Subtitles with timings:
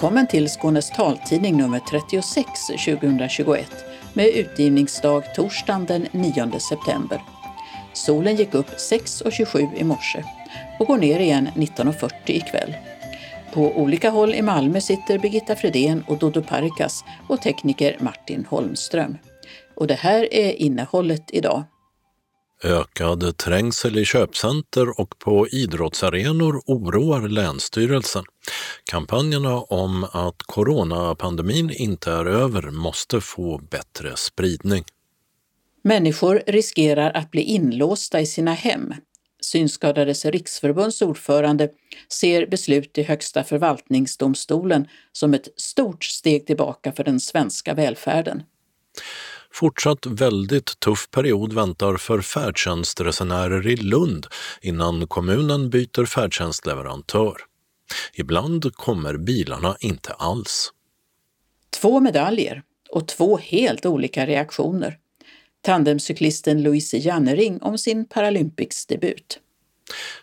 [0.00, 3.70] Välkommen till Skånes taltidning nummer 36 2021
[4.12, 7.22] med utgivningsdag torsdagen den 9 september.
[7.92, 10.24] Solen gick upp 6.27 i morse
[10.78, 12.74] och går ner igen 19.40 ikväll.
[13.52, 19.18] På olika håll i Malmö sitter Birgitta Fredén och Dodo Parikas och tekniker Martin Holmström.
[19.74, 21.64] Och det här är innehållet idag.
[22.64, 28.24] Ökad trängsel i köpcenter och på idrottsarenor oroar Länsstyrelsen.
[28.84, 34.84] Kampanjerna om att coronapandemin inte är över måste få bättre spridning.
[35.82, 38.94] Människor riskerar att bli inlåsta i sina hem.
[39.40, 41.68] Synskadades riksförbunds ordförande
[42.08, 48.42] ser beslut i Högsta förvaltningsdomstolen som ett stort steg tillbaka för den svenska välfärden.
[49.52, 54.26] Fortsatt väldigt tuff period väntar för färdtjänstresenärer i Lund
[54.60, 57.36] innan kommunen byter färdtjänstleverantör.
[58.14, 60.72] Ibland kommer bilarna inte alls.
[61.80, 64.98] Två medaljer och två helt olika reaktioner.
[65.62, 69.38] Tandemcyklisten Louise Jannering om sin Paralympics-debut.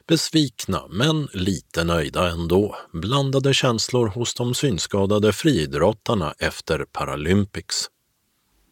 [0.08, 2.75] Besvikna men lite nöjda ändå.
[2.94, 7.89] Blandade känslor hos de synskadade friidrottarna efter Paralympics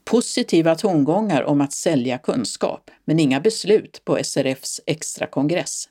[0.06, 5.90] positiva tongångar om att sälja kunskap, men inga beslut på SRFs extrakongress.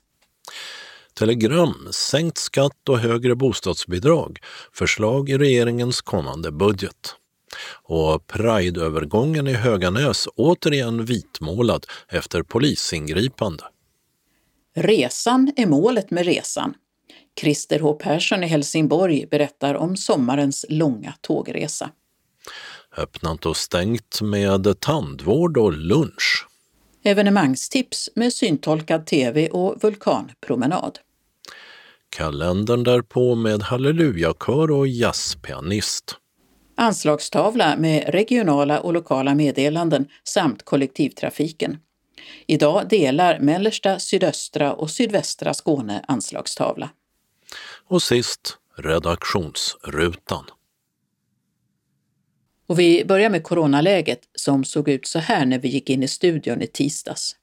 [1.13, 4.39] Telegram, sänkt skatt och högre bostadsbidrag,
[4.73, 7.15] förslag i regeringens kommande budget.
[7.83, 13.63] Och Prideövergången i Höganäs återigen vitmålad efter polisingripande.
[14.75, 16.73] Resan är målet med resan.
[17.41, 21.91] Christer H Persson i Helsingborg berättar om sommarens långa tågresa
[22.97, 26.47] öppnat och stängt med tandvård och lunch.
[27.03, 30.99] Evenemangstips med syntolkad tv och vulkanpromenad.
[32.09, 36.15] Kalendern därpå med hallelujakör och jazzpianist.
[36.75, 41.77] Anslagstavla med regionala och lokala meddelanden samt kollektivtrafiken.
[42.47, 46.89] Idag delar mellersta, sydöstra och sydvästra Skåne anslagstavla.
[47.87, 50.45] Och sist redaktionsrutan.
[52.67, 56.07] Och vi börjar med coronaläget som såg ut så här när vi gick in i
[56.07, 57.35] studion i tisdags.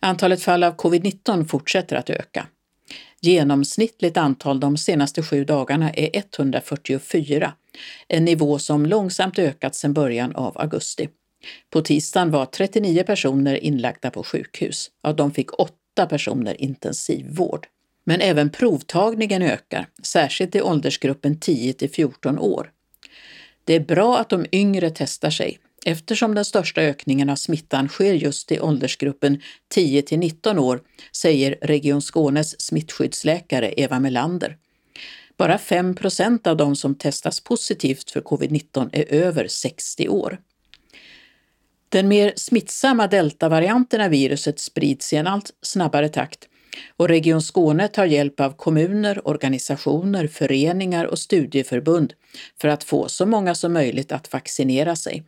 [0.00, 2.46] Antalet fall av covid-19 fortsätter att öka.
[3.20, 7.52] Genomsnittligt antal de senaste sju dagarna är 144,
[8.08, 11.08] en nivå som långsamt ökat sedan början av augusti.
[11.70, 14.90] På tisdagen var 39 personer inlagda på sjukhus.
[15.02, 17.66] Av dem fick åtta personer intensivvård.
[18.04, 22.70] Men även provtagningen ökar, särskilt i åldersgruppen 10 till 14 år.
[23.64, 28.14] Det är bra att de yngre testar sig eftersom den största ökningen av smittan sker
[28.14, 30.80] just i åldersgruppen 10 till 19 år,
[31.12, 34.56] säger Region Skånes smittskyddsläkare Eva Melander.
[35.36, 40.38] Bara 5 procent av de som testas positivt för covid-19 är över 60 år.
[41.88, 46.48] Den mer smittsamma deltavarianten av viruset sprids i en allt snabbare takt
[46.96, 52.12] och Region Skåne tar hjälp av kommuner, organisationer, föreningar och studieförbund
[52.60, 55.24] för att få så många som möjligt att vaccinera sig.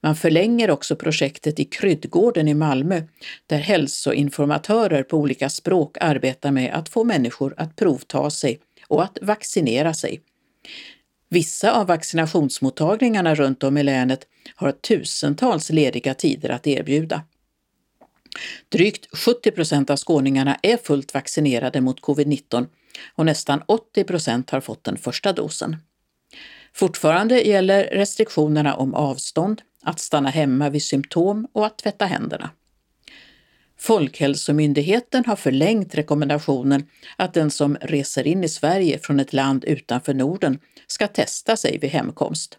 [0.00, 3.02] Man förlänger också projektet i Kryddgården i Malmö
[3.46, 9.18] där hälsoinformatörer på olika språk arbetar med att få människor att provta sig och att
[9.22, 10.20] vaccinera sig.
[11.30, 14.20] Vissa av vaccinationsmottagningarna runt om i länet
[14.54, 17.22] har tusentals lediga tider att erbjuda.
[18.68, 22.66] Drygt 70 procent av skåningarna är fullt vaccinerade mot covid-19
[23.14, 25.76] och nästan 80 procent har fått den första dosen.
[26.74, 32.50] Fortfarande gäller restriktionerna om avstånd, att stanna hemma vid symptom och att tvätta händerna.
[33.80, 40.14] Folkhälsomyndigheten har förlängt rekommendationen att den som reser in i Sverige från ett land utanför
[40.14, 42.58] Norden ska testa sig vid hemkomst.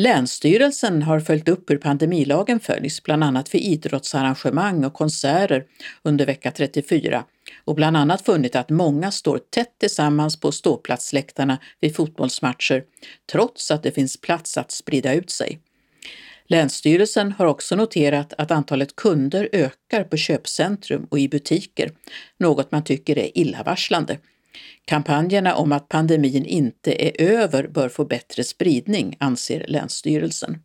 [0.00, 5.64] Länsstyrelsen har följt upp hur pandemilagen följs, bland annat för idrottsarrangemang och konserter
[6.02, 7.24] under vecka 34
[7.64, 12.84] och bland annat funnit att många står tätt tillsammans på ståplatsläktarna vid fotbollsmatcher,
[13.32, 15.60] trots att det finns plats att sprida ut sig.
[16.46, 21.90] Länsstyrelsen har också noterat att antalet kunder ökar på köpcentrum och i butiker,
[22.38, 24.18] något man tycker är illavarslande
[24.84, 30.62] Kampanjerna om att pandemin inte är över bör få bättre spridning, anser Länsstyrelsen.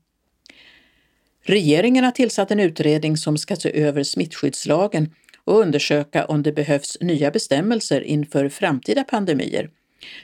[1.43, 6.97] Regeringen har tillsatt en utredning som ska se över smittskyddslagen och undersöka om det behövs
[7.01, 9.69] nya bestämmelser inför framtida pandemier.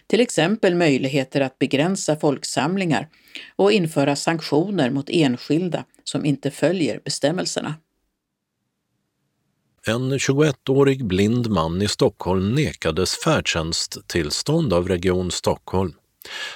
[0.07, 3.09] Till exempel möjligheter att begränsa folksamlingar
[3.55, 7.75] och införa sanktioner mot enskilda som inte följer bestämmelserna.
[9.87, 15.93] En 21-årig blind man i Stockholm nekades färdtjänsttillstånd av Region Stockholm.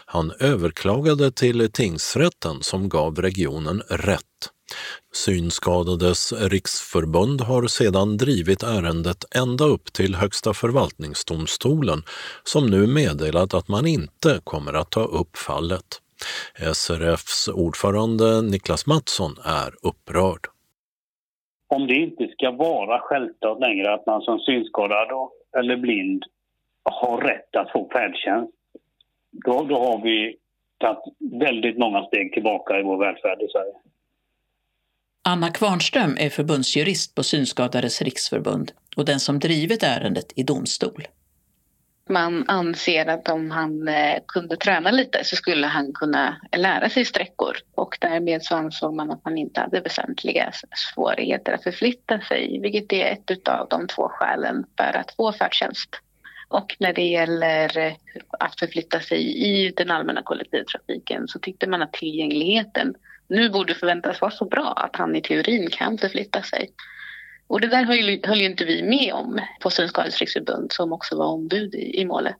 [0.06, 4.22] Han överklagade till tingsrätten som gav regionen rätt.
[5.14, 12.04] Synskadades riksförbund har sedan drivit ärendet ända upp till Högsta förvaltningsdomstolen
[12.44, 16.02] som nu meddelat att man inte kommer att ta upp fallet.
[16.74, 20.55] SRFs ordförande Niklas Mattsson är upprörd.
[21.68, 26.24] Om det inte ska vara självklart längre att man som synskadad eller blind
[26.84, 28.54] har rätt att få färdtjänst
[29.32, 30.36] då, då har vi
[30.78, 31.04] tagit
[31.42, 33.74] väldigt många steg tillbaka i vår välfärd i Sverige.
[35.28, 41.04] Anna Kvarnström är förbundsjurist på Synskadades riksförbund och den som drivit ärendet i domstol.
[42.10, 47.06] Man anser att om han eh, kunde träna lite så skulle han kunna lära sig
[47.06, 52.60] sträckor och därmed så ansåg man att han inte hade väsentliga svårigheter att förflytta sig,
[52.60, 55.90] vilket är ett av de två skälen för att få färdtjänst.
[56.48, 57.94] Och när det gäller eh,
[58.40, 62.96] att förflytta sig i den allmänna kollektivtrafiken så tyckte man att tillgängligheten
[63.28, 66.70] nu borde förväntas vara så bra att han i teorin kan förflytta sig.
[67.48, 71.18] Och det där höll, höll ju inte vi med om på Synskadades riksförbund som också
[71.18, 72.36] var ombud i, i målet.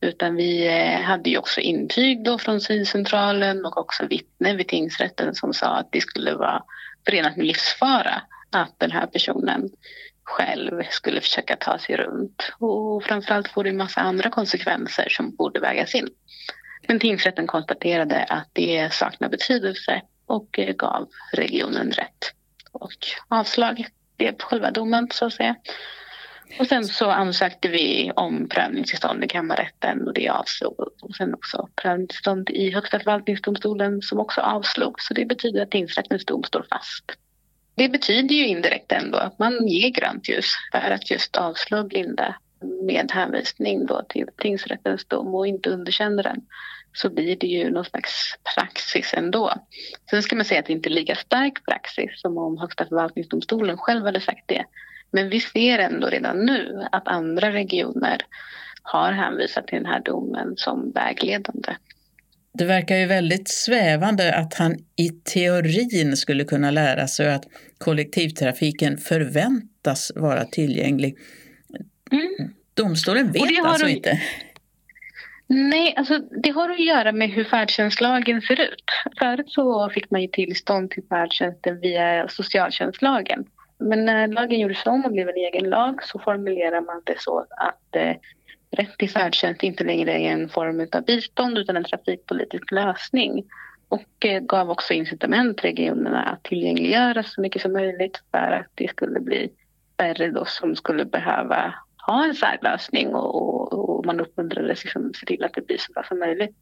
[0.00, 5.34] Utan vi eh, hade ju också intyg då från syncentralen och också vittne vid tingsrätten
[5.34, 6.62] som sa att det skulle vara
[7.06, 9.70] förenat med livsfara att den här personen
[10.24, 12.52] själv skulle försöka ta sig runt.
[12.58, 16.08] Och framförallt får det en massa andra konsekvenser som borde vägas in.
[16.88, 22.32] Men tingsrätten konstaterade att det saknar betydelse och eh, gav regionen rätt.
[22.72, 23.86] Och avslag
[24.20, 25.56] blev själva domen så att säga.
[26.58, 30.80] Och sen så ansökte vi om prövningstillstånd i kammarrätten och det avslog.
[31.02, 35.00] Och sen också prövningstillstånd i Högsta förvaltningsdomstolen som också avslog.
[35.00, 37.04] Så det betyder att tingsrättens dom står fast.
[37.74, 42.34] Det betyder ju indirekt ändå att man ger grönt ljus för att just avslå blinda
[42.82, 46.40] med hänvisning då till tingsrättens dom och inte underkänner den
[46.92, 49.54] så blir det ju någon slags praxis ändå.
[50.10, 53.76] Sen ska man säga att det inte är lika stark praxis som om Högsta förvaltningsdomstolen
[53.76, 54.64] själv hade sagt det.
[55.10, 58.18] Men vi ser ändå redan nu att andra regioner
[58.82, 61.74] har hänvisat till den här domen som vägledande.
[62.52, 67.44] Det verkar ju väldigt svävande att han i teorin skulle kunna lära sig att
[67.78, 71.18] kollektivtrafiken förväntas vara tillgänglig.
[72.12, 72.54] Mm.
[72.74, 73.92] Domstolen vet alltså du...
[73.92, 74.20] inte.
[75.52, 78.84] Nej, alltså det har att göra med hur färdtjänstlagen ser ut.
[79.18, 83.44] Förut så fick man ju tillstånd till färdtjänsten via socialtjänstlagen.
[83.78, 87.38] Men när lagen gjordes om och blev en egen lag så formulerar man det så
[87.38, 88.16] att eh,
[88.70, 93.44] rätt till färdtjänst inte längre är en form av bistånd utan en trafikpolitisk lösning.
[93.88, 98.90] Och eh, gav också incitament regionerna att tillgängliggöra så mycket som möjligt för att det
[98.90, 99.50] skulle bli
[99.98, 101.74] färre då som skulle behöva
[102.06, 105.92] ha en särlösning och, och, och man uppmuntrades liksom se till att det blir så
[105.92, 106.56] bra som möjligt.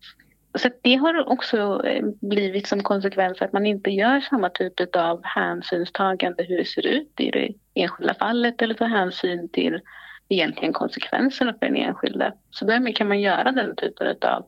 [0.59, 5.21] Så det har också eh, blivit som konsekvens att man inte gör samma typ av
[5.25, 9.81] hänsynstagande hur det ser ut i det enskilda fallet eller tar hänsyn till
[10.29, 12.35] egentligen konsekvenserna för den enskilde.
[12.51, 14.47] Så därmed kan man göra den typen av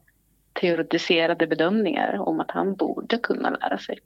[0.60, 3.98] teoretiserade bedömningar om att han borde kunna lära sig.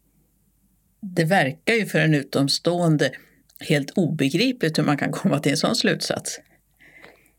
[1.01, 3.11] Det verkar ju för en utomstående
[3.69, 6.41] helt obegripligt hur man kan komma till en sån slutsats.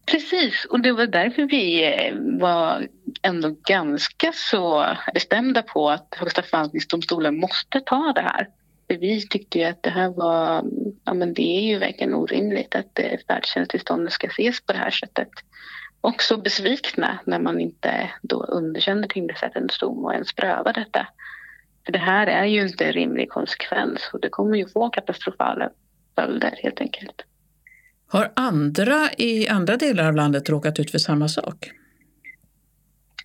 [0.06, 2.88] Precis, och det var därför vi eh, var
[3.22, 8.50] ändå ganska så bestämda på att Högsta förvaltningsdomstolen måste ta det här.
[8.88, 10.64] För vi tyckte ju att det här var,
[11.04, 14.92] ja men det är ju verkligen orimligt att eh, färdtjänsttillståndet ska ses på det här
[14.92, 15.30] sättet.
[16.02, 21.08] Och så besvikna när man inte då underkänner tingsrättens dom och ens prövar detta.
[21.86, 25.70] För det här är ju inte en rimlig konsekvens och det kommer ju få katastrofala
[26.16, 27.26] följder helt enkelt.
[28.08, 31.72] Har andra i andra delar av landet råkat ut för samma sak?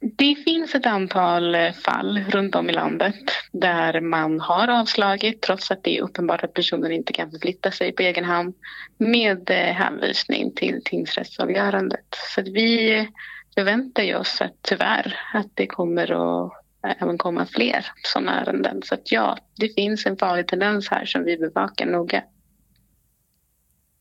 [0.00, 3.14] Det finns ett antal fall runt om i landet
[3.52, 7.92] där man har avslagit trots att det är uppenbart att personen inte kan förflytta sig
[7.92, 8.54] på egen hand
[8.98, 12.16] med eh, hänvisning till tingsrättsavgörandet.
[12.34, 13.08] Så vi
[13.54, 16.52] förväntar oss att tyvärr att det kommer att
[16.86, 18.82] eh, även komma fler sådana ärenden.
[18.84, 22.22] Så att ja, det finns en farlig tendens här som vi bevakar noga.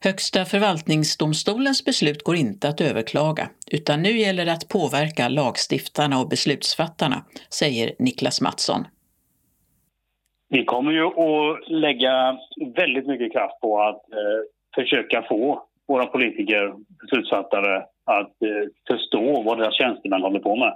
[0.03, 6.29] Högsta förvaltningsdomstolens beslut går inte att överklaga, utan nu gäller det att påverka lagstiftarna och
[6.29, 7.15] beslutsfattarna,
[7.53, 8.81] säger Niklas Mattsson.
[10.49, 12.37] Vi kommer ju att lägga
[12.75, 14.39] väldigt mycket kraft på att eh,
[14.75, 20.73] försöka få våra politiker, beslutsfattare, att eh, förstå vad deras tjänstemän håller på med.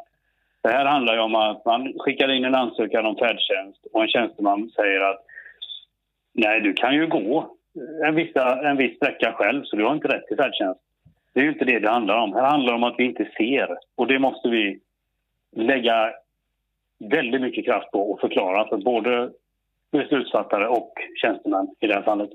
[0.64, 4.08] Det här handlar ju om att man skickar in en ansökan om färdtjänst och en
[4.08, 5.22] tjänsteman säger att
[6.34, 7.56] nej, du kan ju gå
[8.06, 10.82] en, vissa, en viss sträcka själv så du har inte rätt till färdtjänst.
[11.34, 12.34] Det är ju inte det det handlar om.
[12.34, 14.80] Här handlar det om att vi inte ser och det måste vi
[15.56, 16.14] lägga
[17.00, 19.32] väldigt mycket kraft på och förklara för både
[19.92, 22.30] beslutsfattare och tjänstemän i det här fallet.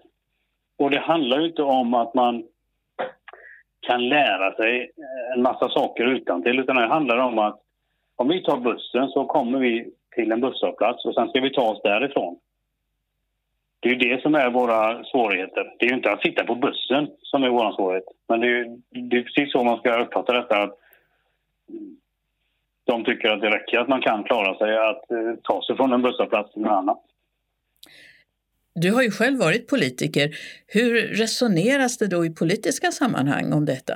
[0.78, 2.45] Och det handlar ju inte om att man
[3.80, 4.90] kan lära sig
[5.35, 7.61] en massa saker utan till utan det handlar om att
[8.16, 11.71] om vi tar bussen så kommer vi till en busshållplats och sen ska vi ta
[11.71, 12.38] oss därifrån.
[13.81, 15.73] Det är ju det som är våra svårigheter.
[15.79, 18.05] Det är ju inte att sitta på bussen som är vår svårighet.
[18.29, 20.63] Men det är, det är precis så man ska uppfatta detta.
[20.63, 20.79] Att
[22.85, 25.93] de tycker att det räcker att man kan klara sig att eh, ta sig från
[25.93, 26.97] en busshållplats till en annan.
[28.75, 30.31] Du har ju själv varit politiker.
[30.67, 30.93] Hur
[31.23, 33.95] resoneras det då i politiska sammanhang om detta?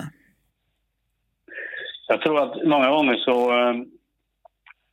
[2.08, 3.74] Jag tror att många gånger så äh,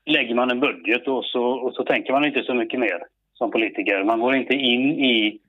[0.06, 3.00] lägger man en budget och så, och så tänker man inte så mycket mer
[3.40, 4.04] som politiker.
[4.04, 5.40] Man går inte in i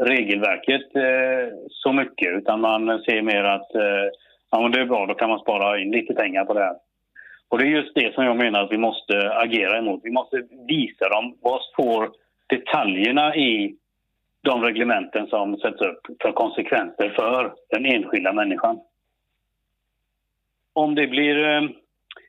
[0.00, 4.06] regelverket eh, så mycket utan man ser mer att eh,
[4.50, 6.76] ja, det är bra, då kan man spara in lite pengar på det här.
[7.48, 10.00] Och det är just det som jag menar att vi måste agera emot.
[10.04, 12.10] Vi måste visa dem vad får
[12.46, 13.76] detaljerna i
[14.42, 18.80] de reglementen som sätts upp för konsekvenser för den enskilda människan.
[20.72, 21.62] Om det blir eh,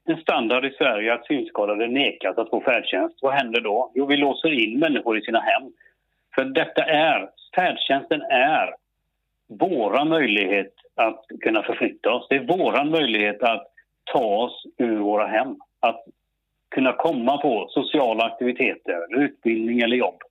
[0.10, 3.92] en standard i Sverige att synskadade nekas att få färdtjänst, vad händer då?
[3.96, 5.72] Jo, vi låser in människor i sina hem.
[6.36, 8.76] För detta är, färdtjänsten är
[9.48, 12.28] våra möjlighet att kunna förflytta oss.
[12.30, 13.68] Det är vår möjlighet att
[14.14, 15.56] ta oss ur våra hem.
[15.80, 16.04] Att
[16.76, 20.22] kunna komma på sociala aktiviteter, utbildning eller jobb.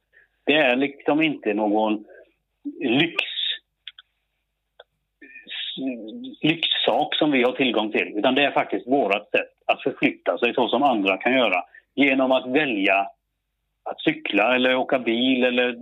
[0.44, 2.04] Det är liksom inte någon
[2.80, 3.22] lyx
[6.42, 10.54] lyxsak som vi har tillgång till utan det är faktiskt vårt sätt att förflytta sig
[10.54, 13.06] så som andra kan göra genom att välja
[13.82, 15.76] att cykla eller åka bil eller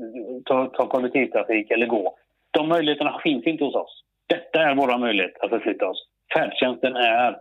[0.45, 2.19] ta, ta kollektivtrafik eller gå.
[2.51, 4.05] De möjligheterna finns inte hos oss.
[4.27, 6.09] Detta är vår möjlighet att förflytta oss.
[6.35, 7.37] Färdtjänsten är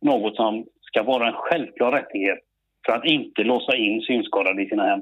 [0.00, 2.38] något som ska vara en självklar rättighet
[2.86, 5.00] för att inte låsa in synskadade i sina hem.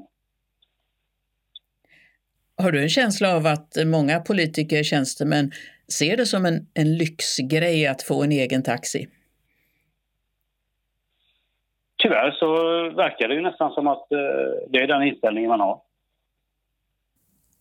[2.57, 5.51] Har du en känsla av att många politiker, tjänstemän
[5.99, 9.07] ser det som en, en lyxgrej att få en egen taxi?
[12.03, 12.53] Tyvärr så
[12.95, 14.17] verkar det ju nästan som att eh,
[14.69, 15.81] det är den inställningen man har.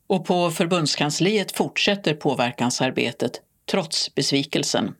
[0.06, 3.32] Och på förbundskansliet fortsätter påverkansarbetet
[3.70, 4.94] trots besvikelsen.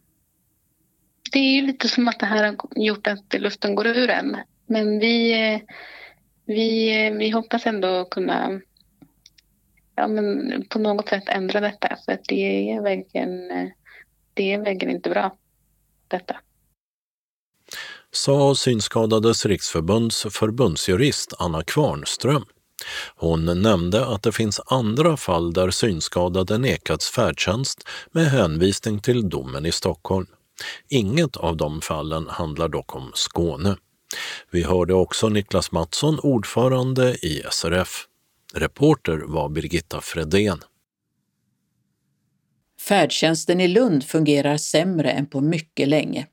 [1.33, 4.37] Det är ju lite som att det här har gjort att luften går ur en.
[4.67, 5.33] Men vi,
[6.47, 8.61] vi, vi hoppas ändå kunna
[9.99, 11.97] ja, men på något sätt ändra detta.
[12.05, 13.49] För att det är verkligen,
[14.35, 15.37] det är verkligen inte bra,
[16.09, 16.37] detta.
[18.13, 22.45] Sa Synskadades riksförbunds förbundsjurist Anna Kvarnström.
[23.17, 29.67] Hon nämnde att det finns andra fall där synskadade nekats färdtjänst med hänvisning till domen
[29.67, 30.27] i Stockholm.
[30.89, 33.77] Inget av de fallen handlar dock om Skåne.
[34.51, 38.07] Vi hörde också Niklas Mattsson, ordförande i SRF.
[38.55, 40.61] Reporter var Birgitta Fredén.
[42.89, 46.27] Färdtjänsten i Lund fungerar sämre än på mycket länge.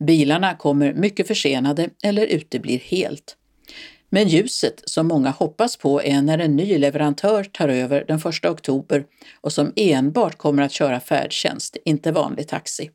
[0.00, 3.36] Bilarna kommer mycket försenade eller uteblir helt.
[4.08, 8.44] Men ljuset som många hoppas på är när en ny leverantör tar över den 1
[8.44, 9.04] oktober
[9.40, 12.90] och som enbart kommer att köra färdtjänst, inte vanlig taxi.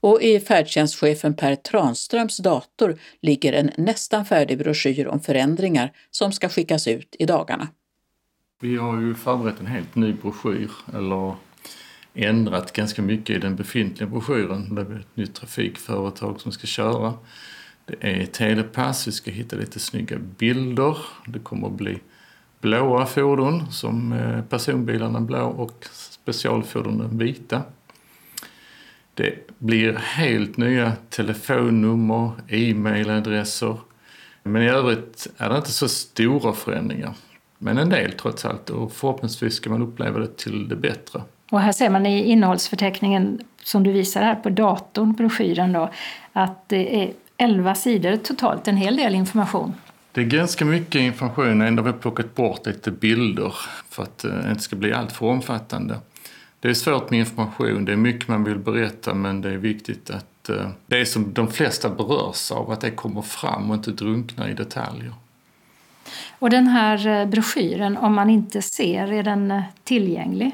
[0.00, 6.48] Och i färdtjänstchefen Per Tranströms dator ligger en nästan färdig broschyr om förändringar som ska
[6.48, 7.68] skickas ut i dagarna.
[8.60, 11.34] Vi har ju förberett en helt ny broschyr, eller
[12.14, 14.74] ändrat ganska mycket i den befintliga broschyren.
[14.74, 17.14] Det är ett nytt trafikföretag som ska köra.
[17.86, 20.96] Det är telepass, vi ska hitta lite snygga bilder.
[21.26, 21.98] Det kommer att bli
[22.60, 27.62] blåa fordon som eh, personbilarna blå och specialfordonen vita.
[29.14, 33.76] Det blir helt nya telefonnummer, e-mailadresser.
[34.42, 37.14] Men i övrigt är det inte så stora förändringar.
[37.58, 41.22] Men en del trots allt och förhoppningsvis ska man uppleva det till det bättre.
[41.50, 45.90] Och här ser man i innehållsförteckningen som du visar här på datorn, broschyren då,
[46.32, 49.74] att det är 11 sidor totalt, en hel del information.
[50.12, 53.54] Det är ganska mycket information, ändå har vi plockat bort lite bilder
[53.88, 55.98] för att det inte ska bli alltför omfattande.
[56.60, 60.10] Det är svårt med information, det är mycket man vill berätta men det är viktigt
[60.10, 64.48] att eh, det som de flesta berörs av, att det kommer fram och inte drunknar
[64.48, 65.12] i detaljer.
[66.38, 70.50] Och den här eh, broschyren, om man inte ser, är den eh, tillgänglig?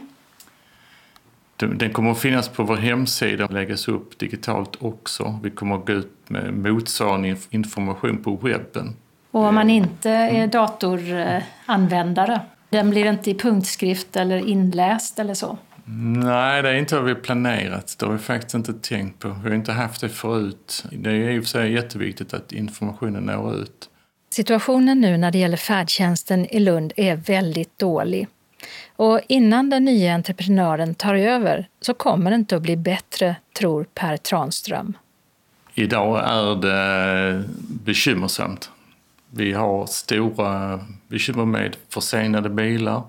[1.67, 5.39] Den kommer att finnas på vår hemsida och läggas upp digitalt också.
[5.43, 8.97] Vi kommer att gå ut med motsvarande information på webben.
[9.31, 12.41] Och om man inte är datoranvändare?
[12.71, 15.59] Den blir inte i punktskrift eller inläst eller så?
[15.85, 17.97] Nej, det är inte vad vi planerat.
[17.99, 19.29] Det har vi faktiskt inte tänkt på.
[19.29, 20.85] Vi har inte haft det förut.
[20.93, 23.89] Det är i och för sig jätteviktigt att informationen når ut.
[24.33, 28.29] Situationen nu när det gäller färdtjänsten i Lund är väldigt dålig.
[29.01, 33.87] Och innan den nya entreprenören tar över så kommer det inte att bli bättre, tror
[33.95, 34.97] Per Tranström.
[35.75, 37.45] Idag är det
[37.85, 38.71] bekymmersamt.
[39.31, 43.03] Vi har stora bekymmer med försenade bilar,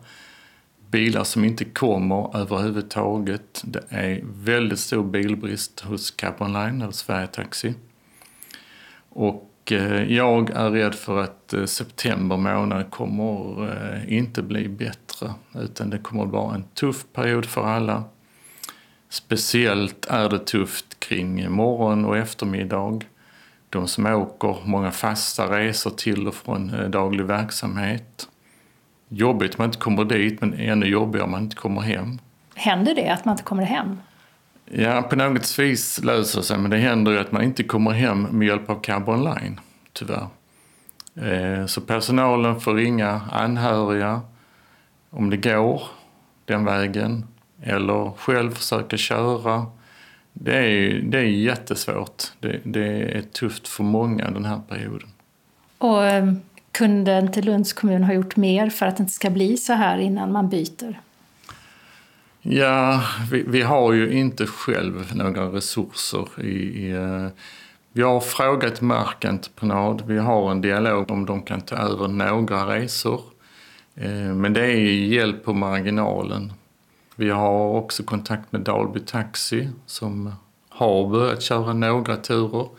[0.89, 3.61] bilar som inte kommer överhuvudtaget.
[3.63, 7.73] Det är väldigt stor bilbrist hos Cap Online, eller Sverige Taxi.
[9.09, 15.00] Och eh, jag är rädd för att eh, september månad kommer eh, inte bli bättre
[15.55, 18.03] utan det kommer att vara en tuff period för alla.
[19.09, 22.99] Speciellt är det tufft kring morgon och eftermiddag.
[23.69, 28.27] De som åker många fasta resor till och från daglig verksamhet.
[29.09, 32.19] Jobbigt man inte kommer dit, men ännu jobbigare om man inte kommer hem.
[32.55, 33.97] Händer det att man inte kommer hem?
[34.65, 37.91] Ja, på något vis löser det sig, men det händer ju att man inte kommer
[37.91, 39.59] hem med hjälp av Cab Online,
[39.93, 40.27] tyvärr.
[41.15, 44.21] Eh, så personalen får ringa anhöriga
[45.11, 45.81] om det går
[46.45, 47.27] den vägen
[47.61, 49.65] eller själv försöka köra.
[50.33, 52.23] Det är, det är jättesvårt.
[52.39, 55.09] Det, det är tufft för många den här perioden.
[55.77, 56.33] Och eh,
[56.71, 59.97] kunde inte Lunds kommun ha gjort mer för att det inte ska bli så här
[59.97, 60.99] innan man byter?
[62.41, 66.27] Ja, vi, vi har ju inte själv några resurser.
[66.41, 67.27] I, i, eh,
[67.93, 73.21] vi har frågat markentreprenad, vi har en dialog om de kan ta över några resor.
[73.95, 76.53] Eh, men det är hjälp på marginalen.
[77.15, 80.33] Vi har också kontakt med Dalby Taxi som
[80.69, 82.69] har börjat köra några turer.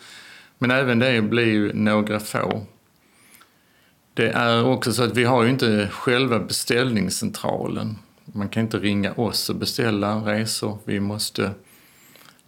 [0.59, 2.67] Men även det blir några få.
[4.15, 7.99] Det är också så att vi har ju inte själva beställningscentralen.
[8.25, 10.79] Man kan inte ringa oss och beställa resor.
[10.85, 11.51] Vi måste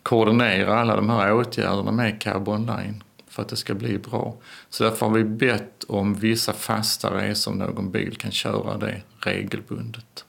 [0.02, 3.03] koordinera alla de här åtgärderna med Cab Online
[3.34, 4.36] för att det ska bli bra.
[4.70, 9.02] Så därför har vi bett om vissa fasta resor om någon bil kan köra det
[9.18, 10.24] regelbundet.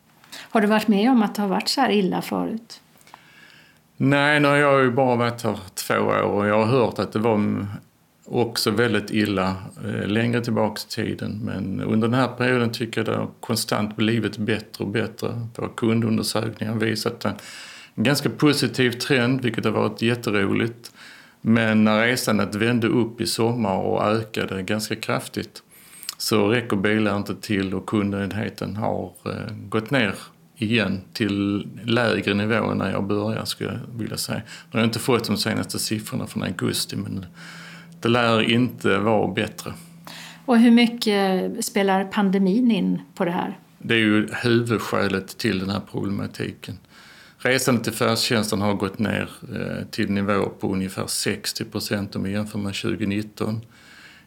[0.49, 2.81] Har du varit med om att det har varit så här illa förut?
[3.97, 7.11] Nej, nu har jag ju bara varit här två år och jag har hört att
[7.11, 7.67] det var
[8.25, 11.39] också väldigt illa eh, längre tillbaka i tiden.
[11.43, 15.47] Men under den här perioden tycker jag det har konstant blivit bättre och bättre.
[15.55, 17.35] Våra kundundersökningar har visat en
[17.95, 20.91] ganska positiv trend, vilket har varit jätteroligt.
[21.47, 25.63] Men när resandet vände upp i sommar och ökade ganska kraftigt
[26.17, 30.15] så räcker bilar inte till och kundnöjdheten har eh, gått ner
[30.57, 34.41] igen till lägre nivå än när jag började skulle jag vilja säga.
[34.71, 37.25] Jag har inte fått de senaste siffrorna från augusti men
[38.01, 39.73] det lär inte vara bättre.
[40.45, 43.59] Och hur mycket spelar pandemin in på det här?
[43.77, 46.77] Det är ju huvudskälet till den här problematiken.
[47.45, 52.31] Resandet till färdtjänsten har gått ner eh, till nivå på ungefär 60 procent om vi
[52.31, 53.61] jämför med 2019.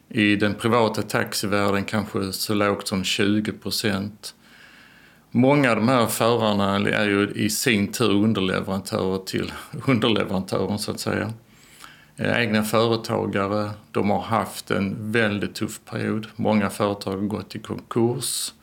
[0.09, 4.35] I den privata taxivärlden kanske så lågt som 20 procent.
[5.31, 9.51] Många av de här förarna är ju i sin tur underleverantörer till
[9.87, 11.33] underleverantören så att säga.
[12.15, 16.27] Eh, egna företagare, de har haft en väldigt tuff period.
[16.35, 18.53] Många företag har gått i konkurs.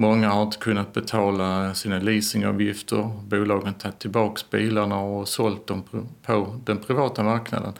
[0.00, 3.10] Många har inte kunnat betala sina leasingavgifter.
[3.28, 5.82] Bolagen har tagit tillbaka bilarna och sålt dem
[6.22, 7.72] på den privata marknaden.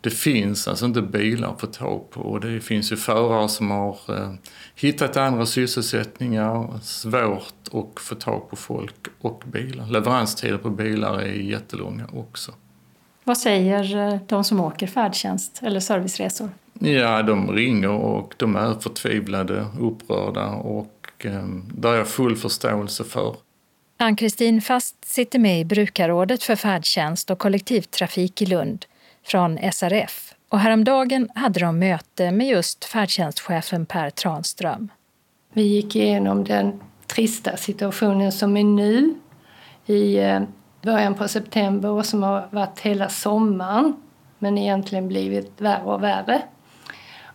[0.00, 3.70] Det finns alltså inte bilar att få tag på och det finns ju förare som
[3.70, 4.32] har eh,
[4.74, 9.86] hittat andra sysselsättningar, svårt att få tag på folk och bilar.
[9.86, 12.52] Leveranstider på bilar är jättelånga också.
[13.24, 16.48] Vad säger eh, de som åker färdtjänst eller serviceresor?
[16.72, 23.04] Ja, de ringer och de är förtvivlade, upprörda och eh, det har jag full förståelse
[23.04, 23.36] för.
[23.96, 28.86] Ann-Kristin Fast sitter med i brukarrådet för färdtjänst och kollektivtrafik i Lund
[29.22, 34.88] från SRF och häromdagen hade de möte med just färdtjänstchefen Per Tranström.
[35.52, 39.14] Vi gick igenom den trista situationen som är nu
[39.86, 40.42] i eh,
[40.82, 43.96] början på september och som har varit hela sommaren
[44.38, 46.42] men egentligen blivit värre och värre.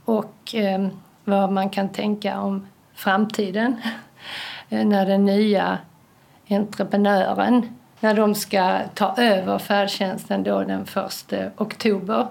[0.05, 0.87] Och eh,
[1.23, 3.81] vad man kan tänka om framtiden
[4.69, 5.77] när den nya
[6.49, 10.81] entreprenören när de ska ta över färdtjänsten då den
[11.31, 12.27] 1 oktober.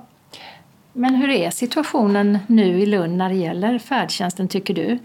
[0.92, 4.98] Men hur är situationen nu i Lund när det gäller färdtjänsten tycker du?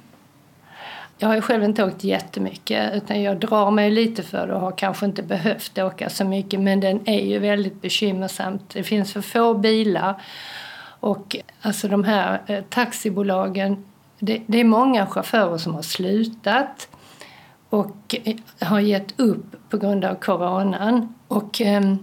[1.18, 4.62] Jag har ju själv inte åkt jättemycket utan jag drar mig lite för det och
[4.62, 8.70] har kanske inte behövt åka så mycket men den är ju väldigt bekymmersamt.
[8.74, 10.22] Det finns för få bilar
[11.00, 13.86] och alltså de här eh, taxibolagen,
[14.20, 16.88] det, det är många chaufförer som har slutat
[17.70, 21.14] och eh, har gett upp på grund av coronan.
[21.28, 21.96] Och, eh,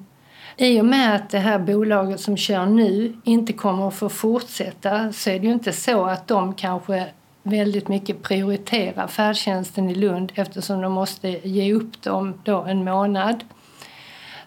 [0.57, 5.13] i och med att det här bolaget som kör nu inte kommer att få fortsätta
[5.13, 7.07] så är det ju inte så att de kanske
[7.43, 13.45] väldigt mycket prioriterar färdtjänsten i Lund eftersom de måste ge upp dem då en månad.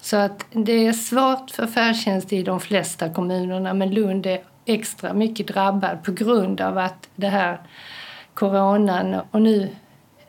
[0.02, 5.14] Så att det är svårt för färdtjänst i de flesta kommunerna men Lund är extra
[5.14, 7.60] mycket drabbad på grund av att det här
[8.34, 9.70] coronan och nu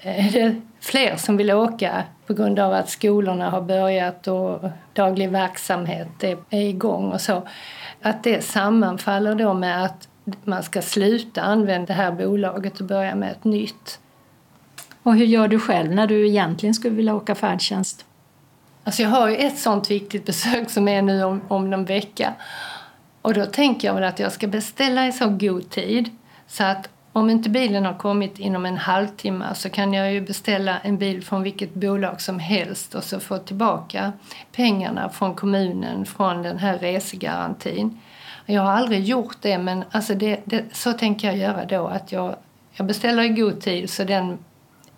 [0.03, 5.31] är det fler som vill åka på grund av att skolorna har börjat och daglig
[5.31, 7.49] verksamhet är igång och så.
[8.03, 10.09] Att det sammanfaller då med att
[10.45, 13.99] man ska sluta använda det här bolaget och börja med ett nytt.
[15.03, 18.07] Och hur gör du själv när du egentligen skulle vilja åka färdtjänst?
[18.85, 22.35] Alltså jag har ju ett sånt viktigt besök som är nu om, om någon vecka.
[23.23, 26.11] Och då tänker jag väl att jag ska beställa i så god tid
[26.47, 30.79] så att om inte bilen har kommit inom en halvtimme så kan jag ju beställa
[30.79, 34.13] en bil från vilket bolag som helst och så få tillbaka
[34.53, 38.01] pengarna från kommunen från den här resegarantin.
[38.47, 42.13] Jag har aldrig gjort det men alltså det, det, så tänker jag göra då att
[42.13, 42.37] jag,
[42.73, 44.39] jag beställer i god tid så den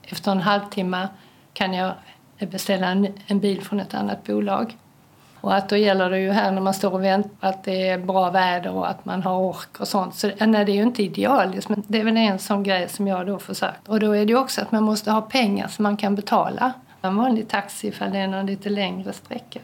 [0.03, 1.09] efter en halvtimme
[1.53, 1.93] kan jag
[2.39, 4.77] beställa en, en bil från ett annat bolag.
[5.43, 7.99] Och att då gäller det ju här när man står och väntar att det är
[7.99, 10.15] bra väder och att man har ork och sånt.
[10.15, 12.89] Så eh, nej, det är ju inte idealiskt men det är väl en sån grej
[12.89, 13.89] som jag då försökt.
[13.89, 16.73] Och då är det ju också att man måste ha pengar som man kan betala.
[17.03, 19.61] En vanlig taxi ifall det är någon lite längre sträcka.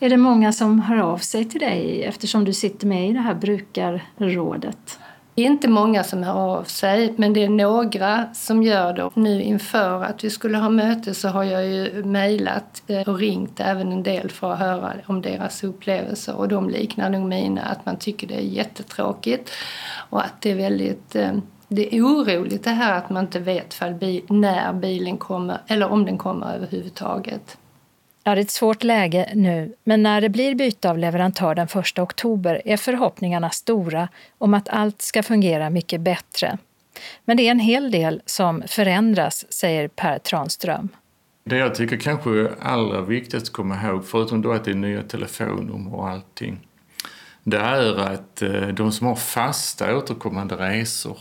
[0.00, 3.20] Är det många som hör av sig till dig eftersom du sitter med i det
[3.20, 4.98] här brukarrådet?
[5.36, 9.10] Inte många som hör av sig, men det är några som gör det.
[9.14, 13.60] Nu inför att vi skulle ha möte så har jag ju mejlat eh, och ringt
[13.60, 17.86] även en del för att höra om deras upplevelser och de liknar nog mina, att
[17.86, 19.50] man tycker det är jättetråkigt
[20.10, 21.32] och att det är väldigt eh,
[21.68, 23.80] det är oroligt det här att man inte vet
[24.28, 27.58] när bilen kommer eller om den kommer överhuvudtaget.
[28.26, 31.68] Ja, det är ett svårt läge nu, men när det blir byte av leverantör den
[31.74, 34.08] 1 oktober är förhoppningarna stora
[34.38, 36.58] om att allt ska fungera mycket bättre.
[37.24, 40.88] Men det är en hel del som förändras, säger Per Tranström.
[41.44, 44.74] Det jag tycker kanske är allra viktigast att komma ihåg, förutom då att det är
[44.74, 46.58] nya telefonnummer och allting,
[47.42, 51.18] det är att eh, de som har fasta återkommande resor,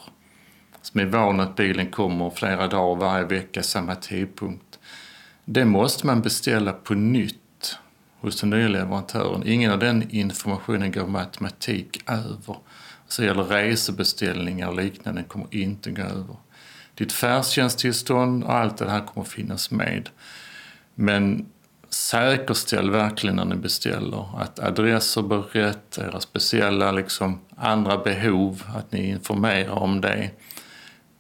[0.81, 4.72] som är vana att bilen kommer flera dagar varje vecka samma tidpunkt,
[5.45, 7.77] det måste man beställa på nytt
[8.19, 9.47] hos den nya leverantören.
[9.47, 12.58] Ingen av den informationen går med automatik över.
[13.08, 16.36] Så gäller resebeställningar och liknande kommer inte gå över.
[16.95, 20.10] Ditt färdtjänsttillstånd och allt det här kommer finnas med.
[20.95, 21.45] Men
[21.89, 28.91] säkerställ verkligen när ni beställer att adresser blir rätt, era speciella liksom, andra behov, att
[28.91, 30.29] ni informerar om det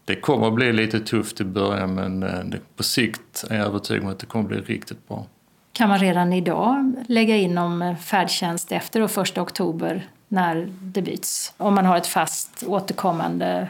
[0.05, 3.65] det kommer att bli lite tufft i början men eh, det, på sikt är jag
[3.65, 5.25] övertygad om att det kommer att bli riktigt bra.
[5.71, 11.01] Kan man redan idag lägga in om eh, färdtjänst efter då 1 oktober när det
[11.01, 11.53] byts?
[11.57, 13.67] Om man har ett fast återkommande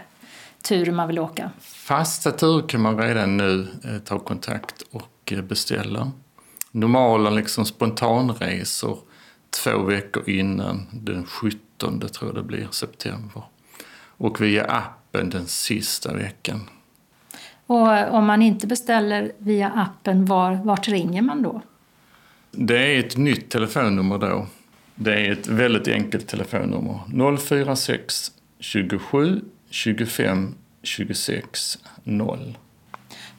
[0.63, 1.51] tur man vill åka?
[1.59, 6.11] Fasta turer kan man redan nu eh, ta kontakt och beställa.
[6.71, 8.99] Normala liksom spontanresor
[9.63, 13.43] två veckor innan den 17 tror jag det blir, september.
[14.17, 16.69] Och via app appen den sista veckan.
[17.67, 21.61] Och om man inte beställer via appen, var, vart ringer man då?
[22.51, 24.47] Det är ett nytt telefonnummer då.
[24.95, 27.37] Det är ett väldigt enkelt telefonnummer.
[27.37, 32.57] 046 27 25 26 0.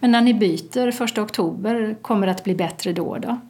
[0.01, 3.19] Men när ni byter 1 oktober, kommer det att bli bättre då?
[3.19, 3.41] då?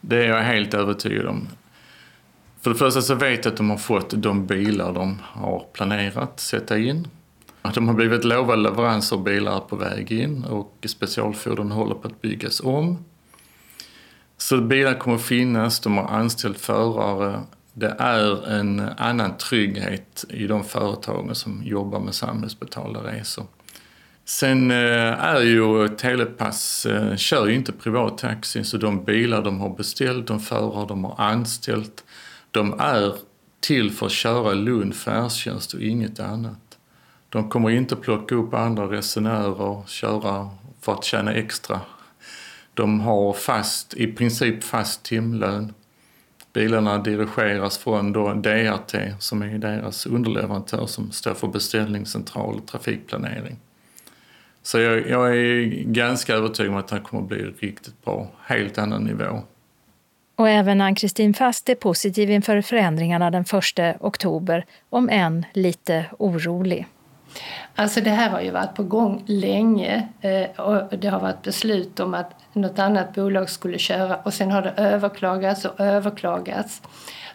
[0.00, 1.48] Det är jag helt övertygad om.
[2.60, 6.40] För det första så vet jag att de har fått de bilar de har planerat
[6.40, 7.08] sätta in.
[7.74, 12.22] De har blivit lovade leveranser av bilar på väg in och specialfordon håller på att
[12.22, 13.04] byggas om.
[14.36, 17.40] Så bilar kommer att finnas, de har anställt förare.
[17.74, 23.46] Det är en annan trygghet i de företagen som jobbar med samhällsbetalda resor.
[24.24, 29.76] Sen eh, är ju Telepass, eh, kör ju inte privattaxi så de bilar de har
[29.76, 32.04] beställt, de förare de har anställt,
[32.50, 33.14] de är
[33.60, 36.67] till för att köra Lund färdtjänst och inget annat.
[37.28, 41.80] De kommer inte plocka upp andra resenärer och köra för att tjäna extra.
[42.74, 45.74] De har fast, i princip fast timlön.
[46.52, 53.56] Bilarna dirigeras från då DRT som är deras underleverantör som står för beställningscentral och trafikplanering.
[54.62, 58.28] Så jag, jag är ganska övertygad om att det kommer att bli riktigt bra.
[58.42, 59.42] Helt annan nivå.
[60.36, 63.44] Och även Ann-Kristin Fast är positiv inför förändringarna den
[63.78, 66.86] 1 oktober, om än lite orolig.
[67.74, 72.00] Alltså det här har ju varit på gång länge eh, och det har varit beslut
[72.00, 76.82] om att något annat bolag skulle köra och sen har det överklagats och överklagats.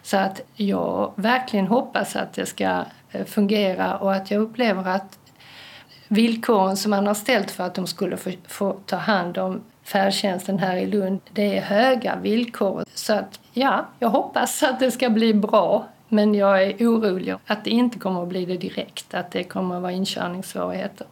[0.02, 5.18] Så att jag verkligen hoppas att det ska eh, fungera och att jag upplever att
[6.08, 10.58] villkoren som man har ställt för att de skulle få, få ta hand om färdtjänsten
[10.58, 12.84] här i Lund, det är höga villkor.
[12.94, 15.86] Så att ja, jag hoppas att det ska bli bra.
[16.08, 19.76] Men jag är orolig att det inte kommer att bli det direkt, att det kommer
[19.76, 21.06] att vara inkörningssvårigheter.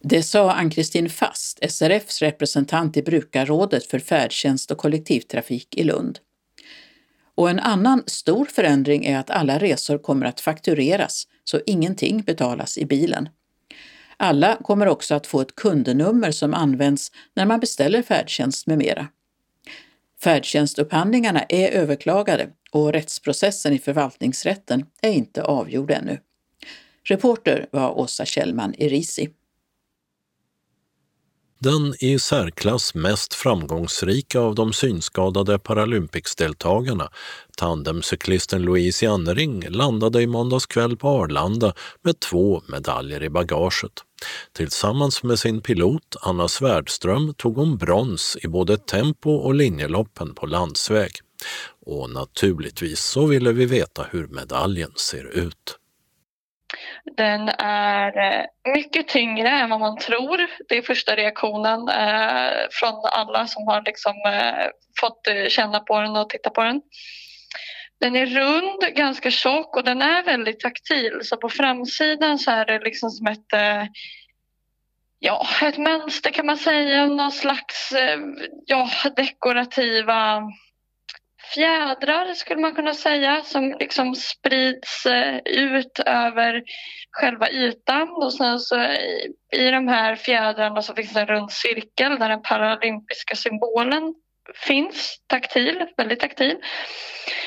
[0.00, 6.18] Det sa Ann-Kristin Fast, SRFs representant i brukarrådet för färdtjänst och kollektivtrafik i Lund.
[7.34, 12.78] Och en annan stor förändring är att alla resor kommer att faktureras så ingenting betalas
[12.78, 13.28] i bilen.
[14.16, 19.08] Alla kommer också att få ett kundnummer som används när man beställer färdtjänst med mera.
[20.20, 26.20] Färdtjänstupphandlingarna är överklagade och rättsprocessen i förvaltningsrätten är inte avgjord ännu.
[27.04, 29.28] Reporter var Åsa Kjellman i Risi.
[31.60, 37.10] Den i särklass mest framgångsrika av de synskadade Paralympicsdeltagarna,
[37.56, 43.92] tandemcyklisten Louise Jannering, landade i måndags kväll på Arlanda med två medaljer i bagaget.
[44.52, 50.46] Tillsammans med sin pilot Anna Svärdström tog hon brons i både tempo och linjeloppen på
[50.46, 51.10] landsväg.
[51.88, 55.78] Och naturligtvis så ville vi veta hur medaljen ser ut.
[57.16, 60.46] Den är eh, mycket tyngre än vad man tror.
[60.68, 64.66] Det är första reaktionen eh, från alla som har liksom, eh,
[65.00, 66.80] fått känna på den och titta på den.
[68.00, 71.20] Den är rund, ganska tjock och den är väldigt taktil.
[71.22, 73.52] Så på framsidan så är det liksom som ett,
[75.18, 77.06] ja, ett mönster kan man säga.
[77.06, 77.92] Någon slags
[78.66, 80.42] ja, dekorativa
[81.54, 86.62] fjädrar skulle man kunna säga som liksom sprids eh, ut över
[87.10, 88.08] själva ytan.
[88.10, 92.28] Och sen så i, i de här fjädrarna så finns det en rund cirkel där
[92.28, 94.14] den paralympiska symbolen
[94.54, 96.56] finns taktil, väldigt taktil.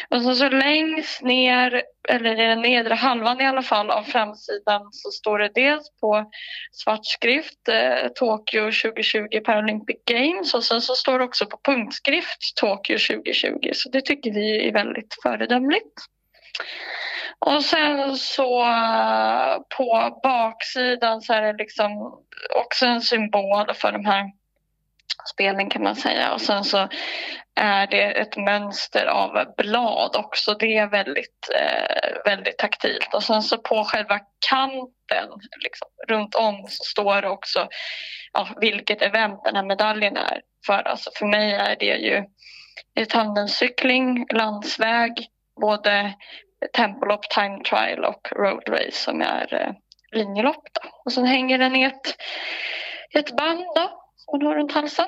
[0.10, 4.90] Och så, så längst ner, eller i den nedre halvan i alla fall av framsidan
[4.92, 6.32] så står det dels på
[6.72, 12.56] svart skrift eh, Tokyo 2020 Paralympic Games och sen så står det också på punktskrift
[12.56, 15.94] Tokyo 2020 så det tycker vi är väldigt föredömligt.
[17.46, 21.92] Och sen så eh, på baksidan så är det liksom
[22.56, 24.41] också en symbol för de här
[25.34, 26.34] spelning kan man säga.
[26.34, 26.88] Och sen så
[27.56, 30.54] är det ett mönster av blad också.
[30.54, 33.14] Det är väldigt, eh, väldigt taktilt.
[33.14, 34.20] Och sen så på själva
[34.50, 35.30] kanten
[35.64, 37.68] liksom, runt om så står det också
[38.34, 40.88] ja, vilket event den här medaljen är för.
[40.88, 42.26] Alltså för mig är det ju
[43.06, 45.28] tandemcykling, landsväg,
[45.62, 46.14] både
[46.74, 49.74] tempolopp, time trial och road race som är eh,
[50.12, 50.68] linjelopp.
[50.74, 50.90] Då.
[51.06, 52.16] Och sen hänger den i ett,
[53.14, 54.01] ett band då,
[54.32, 55.06] hon har runt halsen.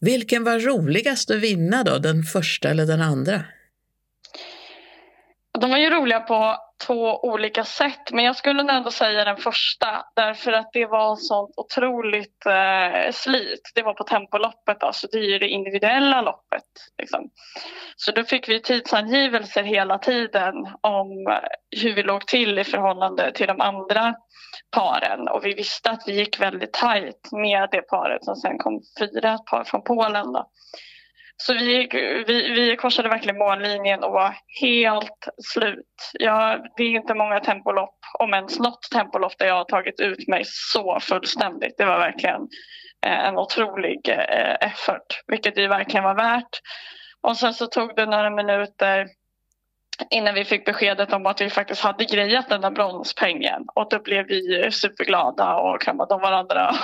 [0.00, 3.44] Vilken var roligast att vinna då, den första eller den andra?
[5.60, 10.04] De var ju roliga på två olika sätt men jag skulle ändå säga den första
[10.16, 13.72] därför att det var sånt otroligt eh, slit.
[13.74, 16.64] Det var på tempoloppet, alltså det är ju det individuella loppet.
[16.98, 17.30] Liksom.
[17.96, 23.32] Så då fick vi tidsangivelser hela tiden om eh, hur vi låg till i förhållande
[23.32, 24.14] till de andra
[24.70, 28.80] paren och vi visste att vi gick väldigt tajt med det paret som sen kom
[28.98, 30.32] fyra, ett par från Polen.
[30.32, 30.50] Då.
[31.42, 31.88] Så vi,
[32.26, 36.12] vi, vi korsade verkligen mållinjen och var helt slut.
[36.12, 40.28] Jag, det är inte många tempolopp, om ens något tempolopp där jag har tagit ut
[40.28, 41.74] mig så fullständigt.
[41.78, 42.48] Det var verkligen
[43.06, 46.60] eh, en otrolig eh, effort, vilket det verkligen var värt.
[47.20, 49.06] Och sen så tog det några minuter
[50.10, 53.64] innan vi fick beskedet om att vi faktiskt hade grejat den där bronspengen.
[53.74, 56.74] Och då blev vi superglada och kramade om varandra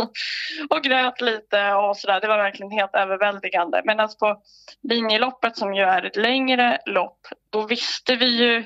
[0.70, 2.20] och grät lite och sådär.
[2.20, 3.82] Det var verkligen helt överväldigande.
[3.84, 4.42] Men alltså på
[4.88, 7.20] linjeloppet som ju är ett längre lopp,
[7.52, 8.64] då visste vi ju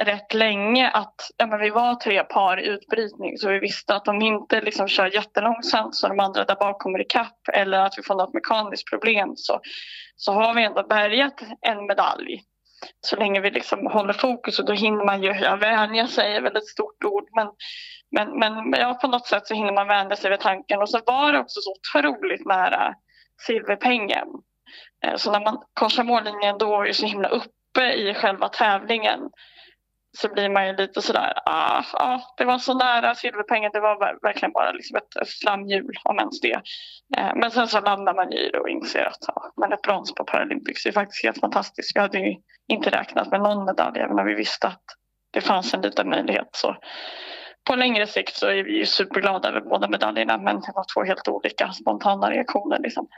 [0.00, 4.08] rätt länge att ja, men vi var tre par i utbrytning så vi visste att
[4.08, 7.94] om vi inte liksom kör jättelångsamt så de andra där bak kommer ikapp eller att
[7.98, 9.60] vi får något mekaniskt problem så,
[10.16, 12.42] så har vi ändå bärgat en medalj
[13.00, 16.40] så länge vi liksom håller fokus och då hinner man ju, ja vänja sig är
[16.40, 17.48] väl ett stort ord men,
[18.10, 21.00] men, men ja, på något sätt så hinner man vänja sig vid tanken och så
[21.06, 22.94] var det också så otroligt nära
[23.46, 24.28] silverpengen.
[25.04, 29.20] Eh, så när man korsar mållinjen då är det så himla uppe i själva tävlingen
[30.16, 34.18] så blir man ju lite sådär, ah, ah, det var så nära silverpengen, det var
[34.22, 35.50] verkligen bara liksom ett, ett
[36.04, 36.60] om ens det.
[37.16, 40.14] Eh, men sen så landar man i det och inser att ah, men ett brons
[40.14, 41.96] på Paralympics är faktiskt helt fantastiskt.
[41.96, 42.36] Vi hade ju
[42.68, 44.84] inte räknat med någon medalj även om vi visste att
[45.30, 46.48] det fanns en liten möjlighet.
[46.52, 46.76] Så,
[47.64, 51.04] på längre sikt så är vi ju superglada över båda medaljerna men det var två
[51.04, 52.78] helt olika spontana reaktioner.
[52.78, 53.08] Liksom.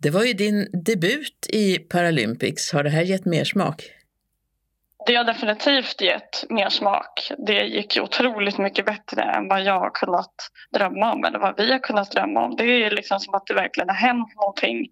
[0.00, 2.72] Det var ju din debut i Paralympics.
[2.72, 3.97] Har det här gett mer smak?
[5.08, 7.32] Det har definitivt gett mer smak.
[7.38, 10.34] Det gick ju otroligt mycket bättre än vad jag har kunnat
[10.74, 12.56] drömma om eller vad vi har kunnat drömma om.
[12.56, 14.86] Det är liksom som att det verkligen har hänt någonting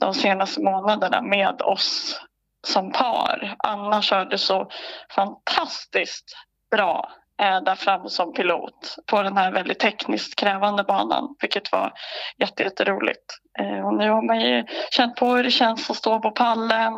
[0.00, 2.20] de senaste månaderna med oss
[2.66, 3.54] som par.
[3.58, 4.70] Anna körde så
[5.10, 6.36] fantastiskt
[6.70, 11.92] bra eh, där framme som pilot på den här väldigt tekniskt krävande banan, vilket var
[12.38, 13.32] jätteroligt.
[13.58, 16.92] Jätte och nu har man ju känt på hur det känns att stå på pallen.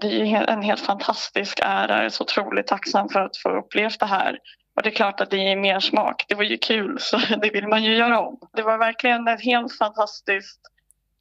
[0.00, 1.96] Det är en helt fantastisk ära.
[1.96, 4.38] Jag är så otroligt tacksam för att få uppleva det här.
[4.76, 6.24] Och det är klart att det ger mer smak.
[6.28, 8.38] Det var ju kul, så det vill man ju göra om.
[8.52, 10.60] Det var verkligen ett helt fantastiskt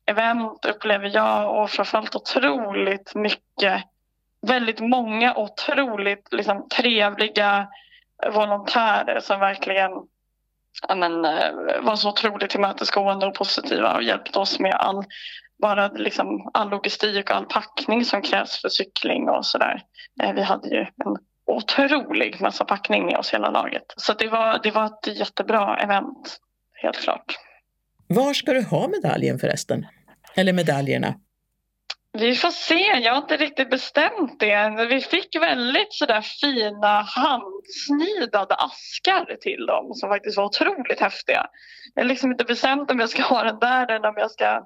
[0.05, 3.83] event upplever jag och framförallt otroligt mycket,
[4.47, 7.67] väldigt många otroligt liksom, trevliga
[8.33, 9.91] volontärer som verkligen
[10.95, 15.03] men, eh, var så otroligt tillmötesgående och positiva och hjälpte oss med all,
[15.61, 19.83] bara liksom, all logistik och all packning som krävs för cykling och sådär.
[20.23, 23.93] Eh, vi hade ju en otrolig massa packning med oss hela laget.
[23.97, 26.39] Så det var, det var ett jättebra event,
[26.73, 27.35] helt klart.
[28.07, 29.85] Var ska du ha medaljen förresten?
[30.35, 31.13] Eller medaljerna?
[32.11, 34.87] Vi får se, jag har inte riktigt bestämt det.
[34.89, 41.45] Vi fick väldigt sådär fina handsnidade askar till dem som faktiskt var otroligt häftiga.
[41.95, 44.65] Jag har liksom inte bestämt om jag ska ha den där eller om jag ska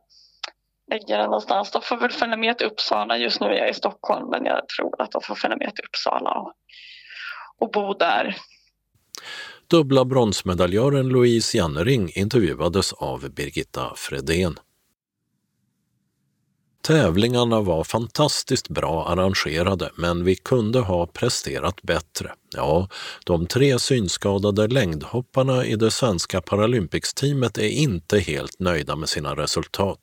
[0.91, 1.71] lägga den någonstans.
[1.71, 3.17] De får väl följa med till Uppsala.
[3.17, 5.85] Just nu är jag i Stockholm men jag tror att de får följa med till
[5.85, 6.53] Uppsala och,
[7.59, 8.35] och bo där.
[9.67, 14.55] Dubbla bronsmedaljören Louise Jannering intervjuades av Birgitta Fredén.
[16.87, 22.33] Tävlingarna var fantastiskt bra arrangerade men vi kunde ha presterat bättre.
[22.55, 22.89] Ja,
[23.25, 29.99] de tre synskadade längdhopparna i det svenska Paralympics-teamet är inte helt nöjda med sina resultat.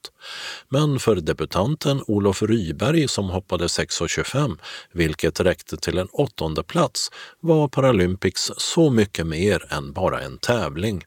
[0.68, 4.58] Men för debutanten Olof Ryberg som hoppade 6,25,
[4.92, 11.04] vilket räckte till en åttonde plats, var Paralympics så mycket mer än bara en tävling.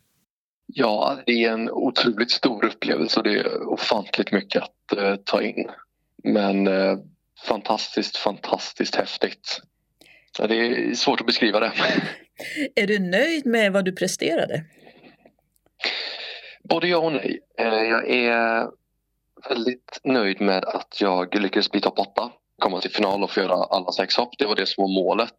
[0.75, 5.41] Ja, det är en otroligt stor upplevelse och det är ofantligt mycket att eh, ta
[5.41, 5.71] in.
[6.23, 6.97] Men eh,
[7.47, 9.61] fantastiskt, fantastiskt häftigt.
[10.39, 11.71] Ja, det är svårt att beskriva det.
[12.75, 14.65] Är du nöjd med vad du presterade?
[16.63, 17.39] Både ja och nej.
[17.57, 18.67] Eh, jag är
[19.49, 23.53] väldigt nöjd med att jag lyckades bli topp 8, komma till final och få göra
[23.53, 24.37] alla sex hopp.
[24.37, 25.37] Det var det som var målet.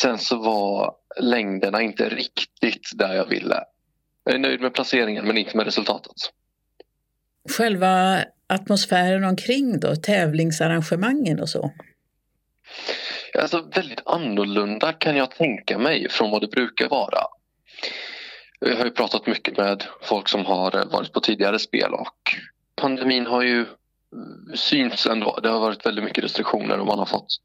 [0.00, 3.64] Sen så var längderna inte riktigt där jag ville.
[4.24, 6.16] Jag är nöjd med placeringen men inte med resultatet.
[7.48, 11.72] Själva atmosfären omkring då, tävlingsarrangemangen och så?
[13.38, 17.18] Alltså väldigt annorlunda kan jag tänka mig från vad det brukar vara.
[18.60, 22.36] Jag har ju pratat mycket med folk som har varit på tidigare spel och
[22.76, 23.66] pandemin har ju
[24.54, 25.40] synts ändå.
[25.42, 27.36] Det har varit väldigt mycket restriktioner och man har fått,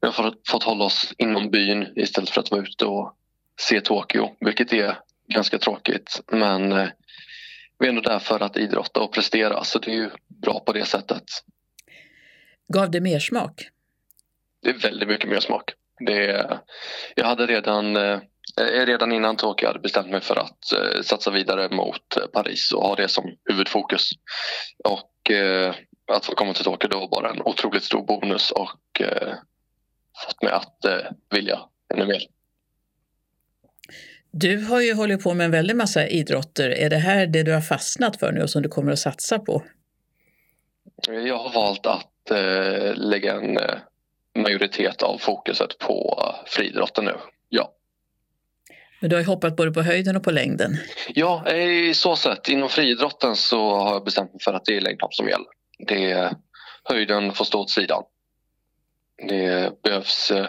[0.00, 3.16] vi har fått, fått hålla oss inom byn istället för att vara ute och
[3.60, 6.20] se Tokyo, vilket är ganska tråkigt.
[6.32, 6.88] Men eh,
[7.78, 10.10] vi är ändå där för att idrotta och prestera så det är ju
[10.42, 11.24] bra på det sättet.
[12.68, 13.68] Gav det mer smak?
[14.62, 15.72] Det är väldigt mycket mer smak.
[16.06, 16.58] Det,
[17.14, 18.20] jag hade redan, eh,
[18.60, 22.94] redan innan Tokyo hade bestämt mig för att eh, satsa vidare mot Paris och ha
[22.94, 24.10] det som huvudfokus.
[24.84, 25.12] Och
[26.12, 29.02] att få komma till Tokyo då var bara en otroligt stor bonus och
[30.26, 30.78] fått mig att
[31.30, 31.60] vilja
[31.94, 32.22] ännu mer.
[34.30, 36.70] Du har ju hållit på med en väldig massa idrotter.
[36.70, 39.38] Är det här det du har fastnat för nu och som du kommer att satsa
[39.38, 39.62] på?
[41.08, 43.78] Jag har valt att eh, lägga en eh,
[44.38, 47.14] majoritet av fokuset på eh, friidrotten nu,
[47.48, 47.72] ja.
[49.00, 50.76] Men du har ju hoppat både på höjden och på längden.
[51.08, 52.48] Ja, i så sätt.
[52.48, 55.46] Inom friidrotten så har jag bestämt mig för att det är längdhopp som gäller.
[55.78, 56.32] Det är
[56.84, 58.02] höjden får stå åt sidan.
[59.28, 60.46] Det behövs eh,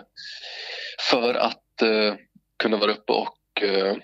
[1.09, 2.15] för att eh,
[2.59, 3.95] kunna vara uppe och eh,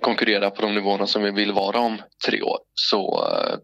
[0.00, 3.58] konkurrera på de nivåerna som vi vill vara om tre år så eh,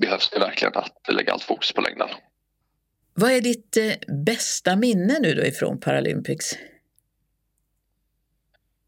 [0.00, 2.08] behövs det verkligen att lägga allt fokus på längden.
[3.14, 6.58] Vad är ditt eh, bästa minne nu då ifrån Paralympics?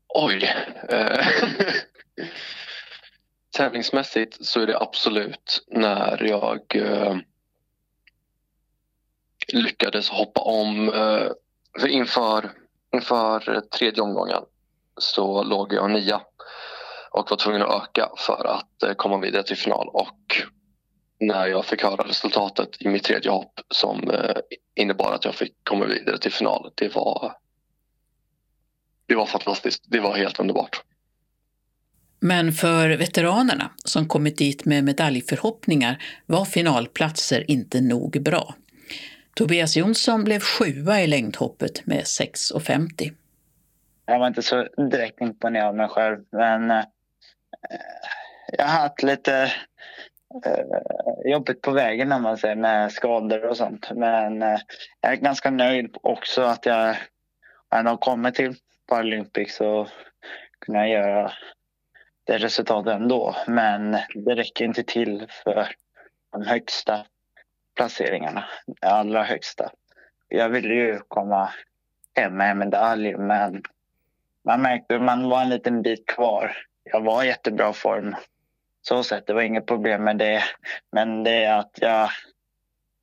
[0.09, 0.51] Oj.
[0.89, 1.26] Eh,
[3.57, 7.16] tävlingsmässigt så är det absolut när jag eh,
[9.53, 12.51] lyckades hoppa om eh, inför
[12.93, 14.43] inför tredje omgången
[14.99, 16.20] så låg jag nia
[17.11, 19.88] och var tvungen att öka för att eh, komma vidare till final.
[19.88, 20.43] Och
[21.20, 24.36] när jag fick höra resultatet i mitt tredje hopp som eh,
[24.74, 27.36] innebar att jag fick komma vidare till final, det var
[29.07, 29.84] det var fantastiskt.
[29.86, 30.82] Det var helt underbart.
[32.20, 38.55] Men för veteranerna som kommit dit med medaljförhoppningar var finalplatser inte nog bra.
[39.35, 43.12] Tobias Jonsson blev sjua i längdhoppet med 6,50.
[44.07, 46.85] Jag var inte så direkt imponerad av mig själv, men eh,
[48.59, 49.53] jag har haft lite
[50.47, 53.91] eh, jobbigt på vägen om man säger, med skador och sånt.
[53.95, 54.59] Men eh,
[55.01, 56.97] jag är ganska nöjd också att jag
[57.74, 58.55] ändå kommit till
[58.89, 59.89] Paralympics och
[60.59, 61.33] kunnat göra
[62.24, 63.37] det resultatet ändå.
[63.47, 65.68] Men det räcker inte till för
[66.33, 67.07] de högsta
[67.75, 69.70] placeringarna, de allra högsta.
[70.29, 71.53] Jag ville ju komma
[72.14, 73.62] hem med en medalj men
[74.45, 76.57] man märkte att man var en liten bit kvar.
[76.85, 78.16] Jag var i jättebra form.
[78.83, 80.43] Så sett, det var inget problem med det.
[80.93, 82.11] Men det är att jag,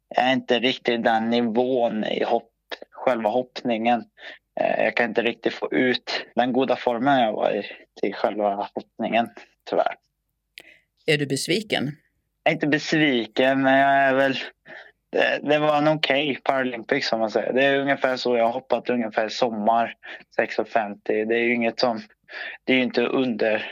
[0.09, 2.51] jag är inte riktigt den nivån i hopp,
[2.91, 4.03] själva hoppningen.
[4.59, 7.63] Eh, jag kan inte riktigt få ut den goda formen jag var i
[8.01, 9.29] till själva hoppningen,
[9.69, 9.95] tyvärr.
[11.05, 11.91] Är du besviken?
[12.43, 14.35] Jag är inte besviken, men jag är väl...
[15.11, 17.53] Det, det var en okej okay Paralympics som man säger.
[17.53, 19.95] Det är ungefär så jag har hoppat ungefär i sommar,
[20.39, 20.97] 6.50.
[21.05, 22.01] Det är ju inget som...
[22.63, 23.65] Det är ju inte underkast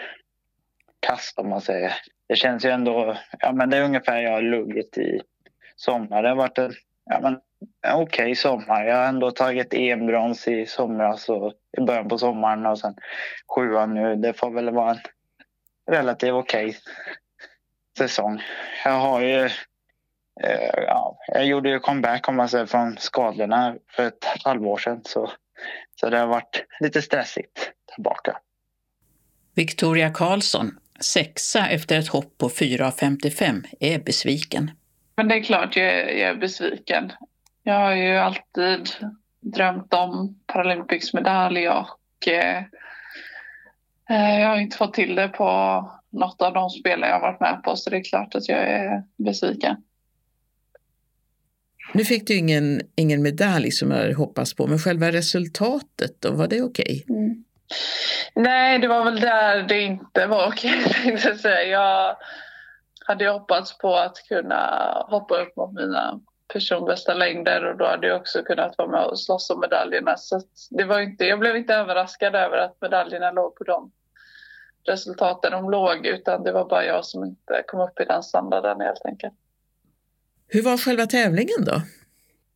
[1.36, 1.94] om man säger.
[2.30, 3.18] Det känns ju ändå...
[3.40, 5.22] Ja, men det är ungefär jag har luggit i
[5.76, 6.24] sommar.
[6.24, 6.74] Det har varit en
[7.10, 7.40] ja, men
[7.88, 8.86] okej okay sommar.
[8.86, 12.96] Jag har ändå tagit EM-brons i somras och i början på sommaren och sen
[13.56, 14.16] sjuan nu.
[14.16, 15.00] Det får väl vara en
[15.92, 16.76] relativt okej okay
[17.98, 18.44] säsong.
[18.86, 19.46] Jag har ju...
[20.44, 25.02] Eh, ja, jag gjorde ju comeback om man säger från skadorna för ett halvår sedan.
[25.06, 25.32] Så,
[25.96, 28.38] så det har varit lite stressigt tillbaka.
[29.56, 34.72] Victoria Karlsson, sexa efter ett hopp på 4.55, är besviken.
[35.16, 37.12] Men det är klart jag är, jag är besviken.
[37.64, 38.90] Jag har ju alltid
[39.40, 42.64] drömt om Paralympics-medalj och eh,
[44.10, 47.62] eh, jag har inte fått till det på något av de spelen jag varit med
[47.64, 49.76] på så det är klart att jag är besviken.
[51.94, 56.32] Nu fick du ingen, ingen medalj som jag hade hoppats på, men själva resultatet då,
[56.32, 57.04] var det okej?
[57.06, 57.16] Okay?
[57.16, 57.44] Mm.
[58.36, 60.86] Nej, det var väl där det inte var okej,
[61.34, 62.16] okay, jag
[63.08, 66.20] hade jag hoppats på att kunna hoppa upp mot mina
[66.54, 70.18] personbästa längder och då hade jag också kunnat vara med och slåss om medaljerna.
[70.18, 73.92] Så det var inte, jag blev inte överraskad över att medaljerna låg på de
[74.88, 78.82] resultaten de låg utan det var bara jag som inte kom upp i den standarden
[78.82, 79.34] helt enkelt.
[80.48, 81.82] Hur var själva tävlingen då?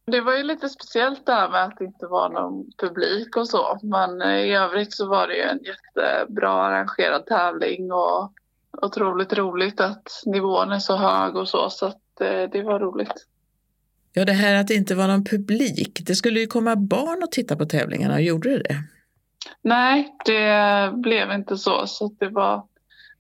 [0.05, 3.49] Det var ju lite speciellt det här med att det inte var någon publik och
[3.49, 3.79] så.
[3.83, 8.33] Men i övrigt så var det ju en jättebra arrangerad tävling och
[8.81, 11.69] otroligt roligt att nivån är så hög och så.
[11.69, 13.27] Så att eh, det var roligt.
[14.13, 16.01] Ja, det här att det inte var någon publik.
[16.07, 18.21] Det skulle ju komma barn och titta på tävlingarna.
[18.21, 18.83] Gjorde det det?
[19.61, 21.87] Nej, det blev inte så.
[21.87, 22.67] så det, var,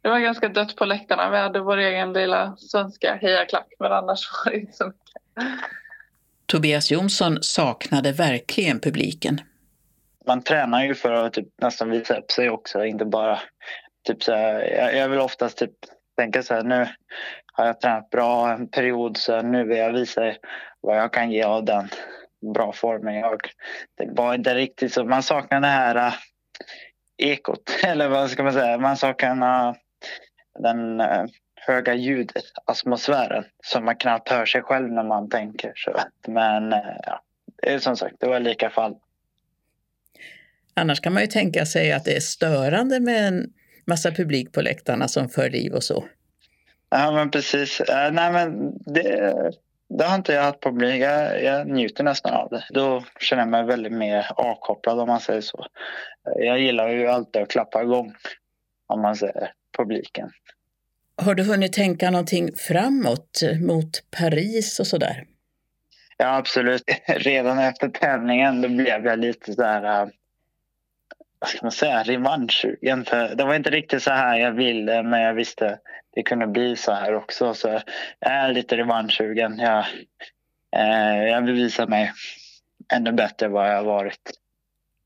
[0.01, 1.29] det var ganska dött på läktarna.
[1.29, 5.01] Vi hade vår egen lilla svenska hejaklack, men annars var det inte så mycket.
[6.45, 9.41] Tobias Jonsson saknade verkligen publiken.
[10.25, 13.39] Man tränar ju för att typ nästan visa upp sig också, inte bara...
[14.07, 15.71] Typ så här, jag, jag vill oftast typ
[16.17, 16.87] tänka så här, nu
[17.53, 20.33] har jag tränat bra en period så nu vill jag visa
[20.81, 21.89] vad jag kan ge av den
[22.53, 23.15] bra formen.
[23.15, 23.41] Jag,
[23.97, 25.05] det var inte riktigt så.
[25.05, 26.15] Man saknar det här
[27.17, 28.77] ekot, eller vad ska man säga?
[28.77, 29.77] Man saknar
[30.59, 35.71] den uh, höga ljudet, atmosfären som man knappt hör sig själv när man tänker.
[35.75, 35.99] Så.
[36.27, 36.71] Men
[37.05, 37.21] ja,
[37.61, 38.95] det är som sagt, det var lika fall.
[40.73, 43.53] Annars kan man ju tänka sig att det är störande med en
[43.85, 46.05] massa publik på läktarna som för liv och så.
[46.89, 47.81] Ja, men precis.
[47.89, 49.33] nej, men det,
[49.97, 52.63] det har inte jag haft problem jag, jag njuter nästan av det.
[52.69, 55.65] Då känner jag mig väldigt mer avkopplad om man säger så.
[56.35, 58.13] Jag gillar ju alltid att klappa igång
[58.87, 60.31] om man säger publiken.
[61.15, 65.25] Har du hunnit tänka någonting framåt mot Paris och sådär?
[66.17, 66.83] Ja, absolut.
[67.07, 70.11] Redan efter tävlingen då blev jag lite så här,
[71.39, 73.05] vad ska man säga, revanschsugen.
[73.35, 75.79] det var inte riktigt så här jag ville, men jag visste
[76.13, 77.53] det kunde bli så här också.
[77.53, 77.67] Så
[78.19, 79.59] jag är lite revanschsugen.
[79.59, 79.85] Jag,
[80.75, 82.11] eh, jag vill visa mig
[82.93, 84.31] ännu bättre vad jag har varit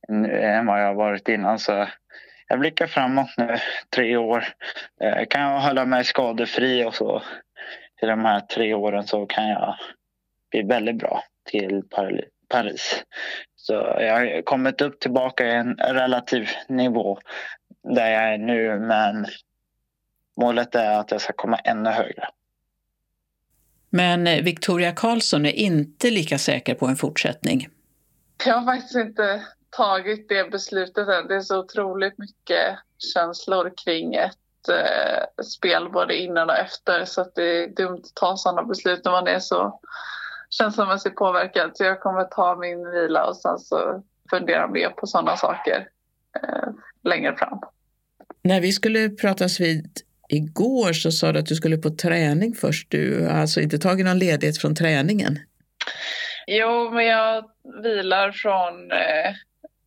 [0.07, 1.59] än vad jag har varit innan.
[1.59, 1.87] Så
[2.47, 3.57] jag blickar framåt nu,
[3.95, 4.47] tre år.
[5.01, 7.21] Eh, kan jag hålla mig skadefri och så
[8.01, 9.75] i de här tre åren så kan jag
[10.51, 11.83] bli väldigt bra till
[12.49, 13.03] Paris.
[13.55, 17.19] Så jag har kommit upp tillbaka i en relativ nivå
[17.83, 19.25] där jag är nu men
[20.37, 22.27] målet är att jag ska komma ännu högre.
[23.89, 27.67] Men Victoria Karlsson är inte lika säker på en fortsättning.
[28.45, 31.27] Jag har faktiskt inte tagit det beslutet än.
[31.27, 32.77] Det är så otroligt mycket
[33.13, 38.15] känslor kring ett eh, spel både innan och efter så att det är dumt att
[38.15, 39.79] ta sådana beslut när man är så
[40.49, 41.71] känslomässigt påverkad.
[41.73, 45.87] Så jag kommer ta min vila och sen så fundera mer på sådana saker
[46.43, 46.69] eh,
[47.03, 47.59] längre fram.
[48.41, 49.89] När vi skulle pratas vid
[50.29, 52.91] igår så sa du att du skulle på träning först.
[52.91, 55.39] Du har alltså inte tagit någon ledighet från träningen?
[56.47, 57.45] Jo, men jag
[57.83, 59.33] vilar från eh,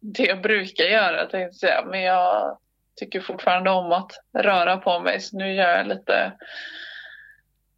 [0.00, 1.84] det jag brukar göra tänkte jag säga.
[1.90, 2.58] Men jag
[2.96, 6.32] tycker fortfarande om att röra på mig så nu gör jag lite,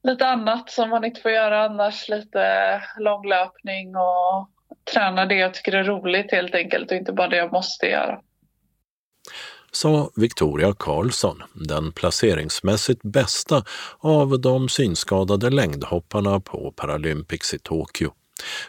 [0.03, 2.09] lite annat som man inte får göra annars.
[2.09, 4.51] Lite långlöpning och
[4.93, 8.21] träna det jag tycker är roligt helt enkelt och inte bara det jag måste göra.
[9.73, 13.65] Sa Victoria Karlsson, den placeringsmässigt bästa
[13.99, 18.13] av de synskadade längdhopparna på Paralympics i Tokyo.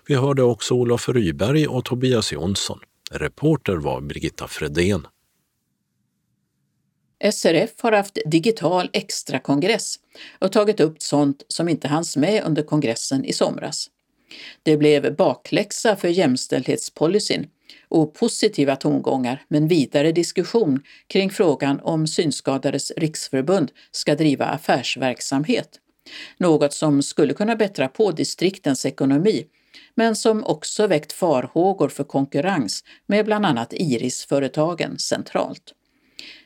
[0.08, 2.80] Vi hörde också Olof Ryberg och Tobias Jonsson.
[3.12, 5.08] Reporter var Birgitta Fredén.
[7.34, 9.96] SRF har haft digital extrakongress
[10.40, 13.88] och tagit upp sånt som inte hanns med under kongressen i somras.
[14.64, 17.48] Det blev bakläxa för jämställdhetspolicyn
[17.90, 25.80] och positiva tongångar men vidare diskussion kring frågan om Synskadades riksförbund ska driva affärsverksamhet.
[26.38, 29.46] Något som skulle kunna bättra på distriktens ekonomi
[29.96, 35.74] men som också väckt farhågor för konkurrens med bland annat Iris-företagen centralt.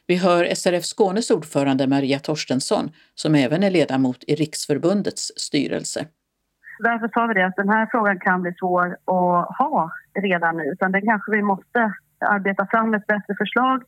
[0.07, 6.07] Vi hör SRF Skånes ordförande Maria Torstensson som även är ledamot i Riksförbundets styrelse.
[6.79, 10.63] Därför sa vi det att den här frågan kan bli svår att ha redan nu
[10.63, 13.83] utan den kanske vi måste arbeta fram ett bättre förslag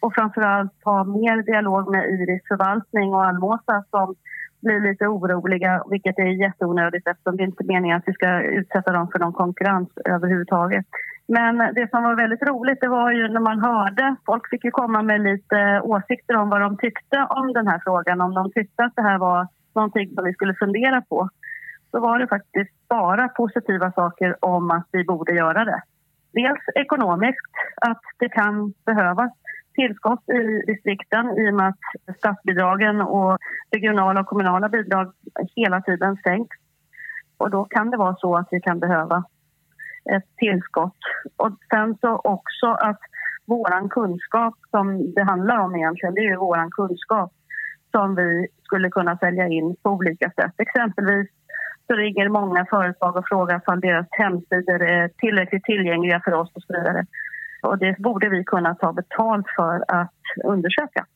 [0.00, 4.14] och framförallt ha mer dialog med Iris förvaltning och Almåsa som
[4.62, 8.92] blir lite oroliga, vilket är jätteonödigt eftersom det inte är meningen att vi ska utsätta
[8.92, 10.86] dem för någon konkurrens överhuvudtaget.
[11.26, 14.70] Men det som var väldigt roligt det var ju när man hörde, folk fick ju
[14.70, 18.84] komma med lite åsikter om vad de tyckte om den här frågan, om de tyckte
[18.84, 21.28] att det här var någonting som vi skulle fundera på.
[21.94, 25.82] Så var det faktiskt bara positiva saker om att vi borde göra det.
[26.32, 29.32] Dels ekonomiskt, att det kan behövas
[29.74, 33.38] tillskott i distrikten i och med att statsbidragen och
[33.70, 35.12] regionala och kommunala bidrag
[35.56, 36.56] hela tiden sänks.
[37.36, 39.24] Och då kan det vara så att vi kan behöva
[40.10, 40.98] ett tillskott.
[41.36, 43.00] Och sen så också att
[43.46, 47.32] vår kunskap som det handlar om egentligen, det är ju vår kunskap
[47.90, 50.54] som vi skulle kunna sälja in på olika sätt.
[50.58, 51.28] Exempelvis
[51.86, 56.62] så ringer många företag och frågar om deras hemsidor är tillräckligt tillgängliga för oss och
[56.62, 57.06] så vidare.
[57.62, 60.12] Och det borde vi kunna ta betalt för att
[60.44, 61.06] undersöka.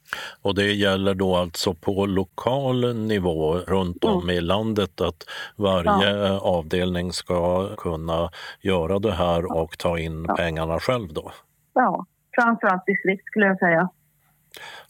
[0.43, 4.31] Och det gäller då alltså på lokal nivå runt om mm.
[4.31, 5.25] i landet att
[5.57, 6.41] varje ja.
[6.41, 10.37] avdelning ska kunna göra det här och ta in ja.
[10.37, 11.33] pengarna själv då?
[11.75, 13.89] Ja, framförallt distrikt skulle jag säga.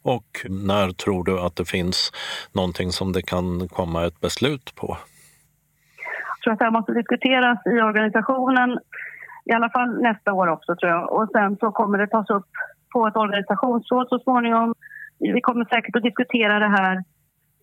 [0.02, 2.12] Och när tror du att det finns
[2.52, 4.96] någonting som det kan komma ett beslut på?
[6.39, 8.78] Jag tror att det här måste diskuteras i organisationen
[9.45, 11.12] i alla fall nästa år också tror jag.
[11.12, 12.47] Och sen så kommer det tas upp
[12.93, 14.74] på ett organisationsråd så småningom.
[15.18, 17.05] Vi kommer säkert att diskutera det här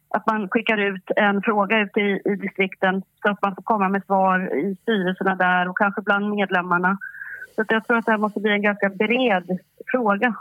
[0.10, 3.90] att man skickar ut en fråga ut i, i distrikten så att man får komma
[3.90, 6.98] med svar i styrelserna där och kanske bland medlemmarna.
[7.56, 9.60] Så jag tror att det här måste bli en ganska bred
[9.92, 10.36] fråga.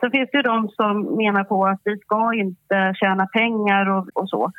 [0.00, 4.08] Sen finns det ju de som menar på att vi ska inte tjäna pengar och,
[4.14, 4.52] och så.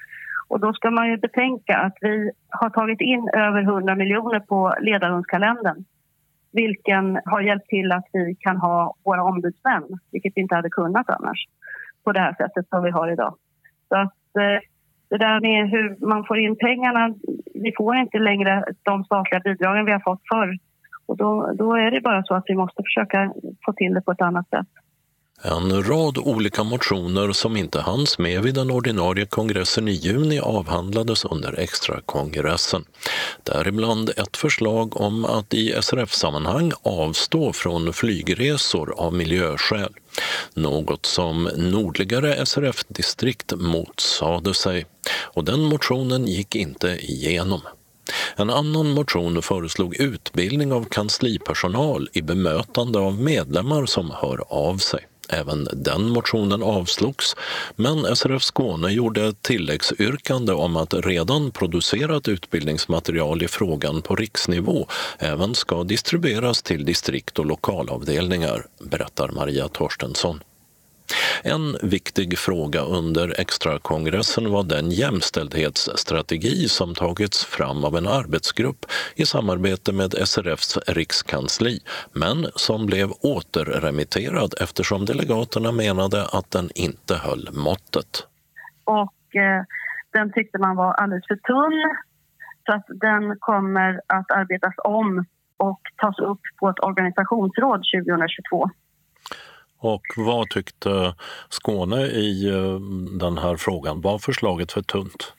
[0.53, 4.73] Och då ska man ju betänka att vi har tagit in över 100 miljoner på
[4.81, 5.85] ledarhundskalendern
[6.51, 11.09] vilken har hjälpt till att vi kan ha våra ombudsmän, vilket vi inte hade kunnat
[11.09, 11.45] annars,
[12.03, 13.35] på det här sättet som vi har idag.
[13.89, 14.59] Så att eh,
[15.09, 17.13] det där med hur man får in pengarna,
[17.53, 20.57] vi får inte längre de statliga bidragen vi har fått förr.
[21.05, 23.33] Och då, då är det bara så att vi måste försöka
[23.65, 24.67] få till det på ett annat sätt.
[25.45, 31.25] En rad olika motioner som inte hanns med vid den ordinarie kongressen i juni avhandlades
[31.25, 32.85] under extrakongressen.
[33.43, 39.93] Däribland ett förslag om att i SRF-sammanhang avstå från flygresor av miljöskäl.
[40.53, 47.61] Något som nordligare SRF-distrikt motsade sig och den motionen gick inte igenom.
[48.35, 55.07] En annan motion föreslog utbildning av kanslipersonal i bemötande av medlemmar som hör av sig.
[55.29, 57.35] Även den motionen avslogs,
[57.75, 64.87] men SRF Skåne gjorde ett tilläggsyrkande om att redan producerat utbildningsmaterial i frågan på riksnivå
[65.19, 70.39] även ska distribueras till distrikt och lokalavdelningar, berättar Maria Torstensson.
[71.43, 78.85] En viktig fråga under extrakongressen var den jämställdhetsstrategi som tagits fram av en arbetsgrupp
[79.15, 81.79] i samarbete med SRFs rikskansli,
[82.13, 88.27] men som blev återremitterad eftersom delegaterna menade att den inte höll måttet.
[88.83, 89.63] Och eh,
[90.11, 91.95] den tyckte man var alldeles för tunn
[92.65, 95.25] så att den kommer att arbetas om
[95.57, 98.69] och tas upp på ett organisationsråd 2022.
[99.91, 101.15] Och vad tyckte
[101.49, 102.79] Skåne i eh,
[103.19, 104.01] den här frågan?
[104.01, 105.33] Var förslaget för tunt?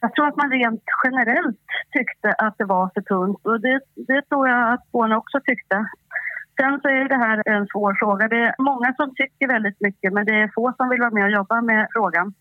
[0.00, 3.80] Jag tror att man rent generellt tyckte att det var för tunt och det,
[4.10, 5.76] det tror jag att Skåne också tyckte.
[6.60, 8.28] Sen så är det här en svår fråga.
[8.28, 11.24] Det är många som tycker väldigt mycket men det är få som vill vara med
[11.24, 12.34] och jobba med frågan.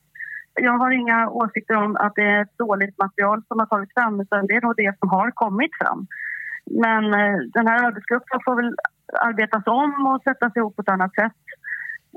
[0.54, 4.22] Jag har inga åsikter om att det är ett dåligt material som har tagits fram
[4.22, 6.08] utan det är nog det som har kommit fram.
[6.86, 8.76] Men eh, den här arbetsgruppen får väl
[9.14, 11.42] arbetas om och sättas ihop på ett annat sätt.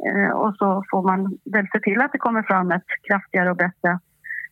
[0.07, 3.57] Eh, och så får man väl se till att det kommer fram ett kraftigare och
[3.57, 3.99] bättre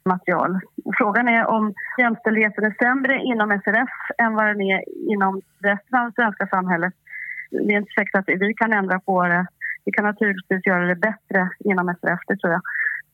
[0.04, 0.60] material.
[0.98, 4.82] Frågan är om jämställdheten är sämre inom SRF än vad den är
[5.12, 6.94] inom resten av det svenska samhället.
[7.50, 9.46] Det är inte säkert att vi kan ändra på det.
[9.84, 12.62] Vi kan naturligtvis göra det bättre inom SRF, det tror jag.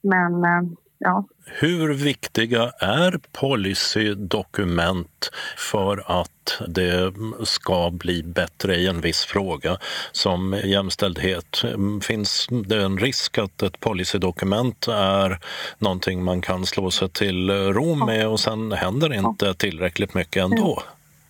[0.02, 0.62] Men eh,
[0.98, 1.24] ja.
[1.46, 7.12] Hur viktiga är policydokument för att det
[7.44, 9.76] ska bli bättre i en viss fråga
[10.12, 11.62] som jämställdhet?
[12.02, 15.38] Finns det en risk att ett policydokument är
[15.78, 20.82] någonting man kan slå sig till ro med och sen händer inte tillräckligt mycket ändå?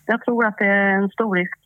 [0.07, 1.59] Jag tror att det är en stor risk.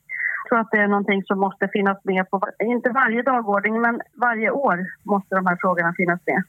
[0.44, 4.00] Jag tror att det är någonting som måste finnas med på, inte varje dagordning, men
[4.14, 6.42] varje år måste de här frågorna finnas med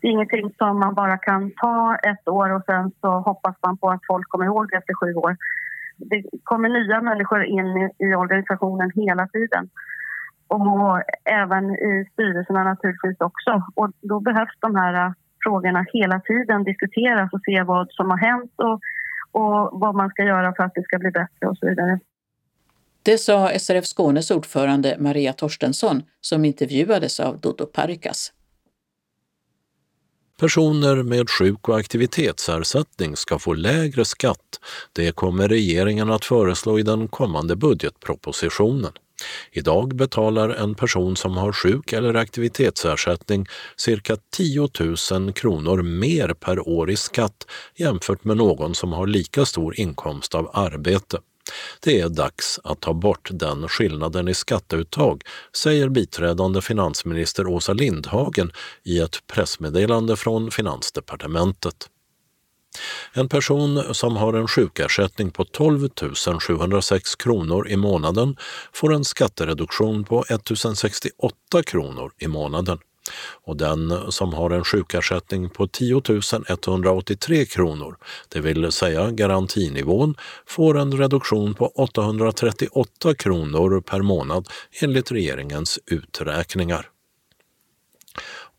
[0.00, 3.76] det är ingenting som man bara kan ta ett år och sen så hoppas man
[3.76, 5.36] på att folk kommer ihåg det efter sju år.
[5.96, 9.70] Det kommer nya människor in i, i organisationen hela tiden.
[10.48, 13.62] Och även i styrelserna naturligtvis också.
[13.74, 18.18] Och då behövs de här äh, frågorna hela tiden diskuteras och se vad som har
[18.18, 18.80] hänt och,
[19.40, 22.00] och vad man ska göra för att det ska bli bättre och så vidare.
[23.02, 28.32] Det sa SRF Skånes ordförande Maria Torstensson som intervjuades av Dodo Parikas.
[30.40, 34.60] Personer med sjuk och aktivitetsersättning ska få lägre skatt.
[34.92, 38.92] Det kommer regeringen att föreslå i den kommande budgetpropositionen.
[39.52, 44.68] Idag betalar en person som har sjuk eller aktivitetsersättning cirka 10
[45.12, 50.34] 000 kronor mer per år i skatt jämfört med någon som har lika stor inkomst
[50.34, 51.18] av arbete.
[51.80, 55.22] Det är dags att ta bort den skillnaden i skatteuttag,
[55.56, 58.52] säger biträdande finansminister Åsa Lindhagen
[58.84, 61.88] i ett pressmeddelande från Finansdepartementet.
[63.12, 65.88] En person som har en sjukersättning på 12
[66.40, 68.36] 706 kronor i månaden
[68.72, 70.40] får en skattereduktion på 1
[70.74, 72.78] 068 kronor i månaden
[73.44, 76.02] och den som har en sjukersättning på 10
[76.48, 77.96] 183 kronor,
[78.28, 80.14] det vill säga garantinivån,
[80.46, 84.48] får en reduktion på 838 kronor per månad
[84.80, 86.90] enligt regeringens uträkningar.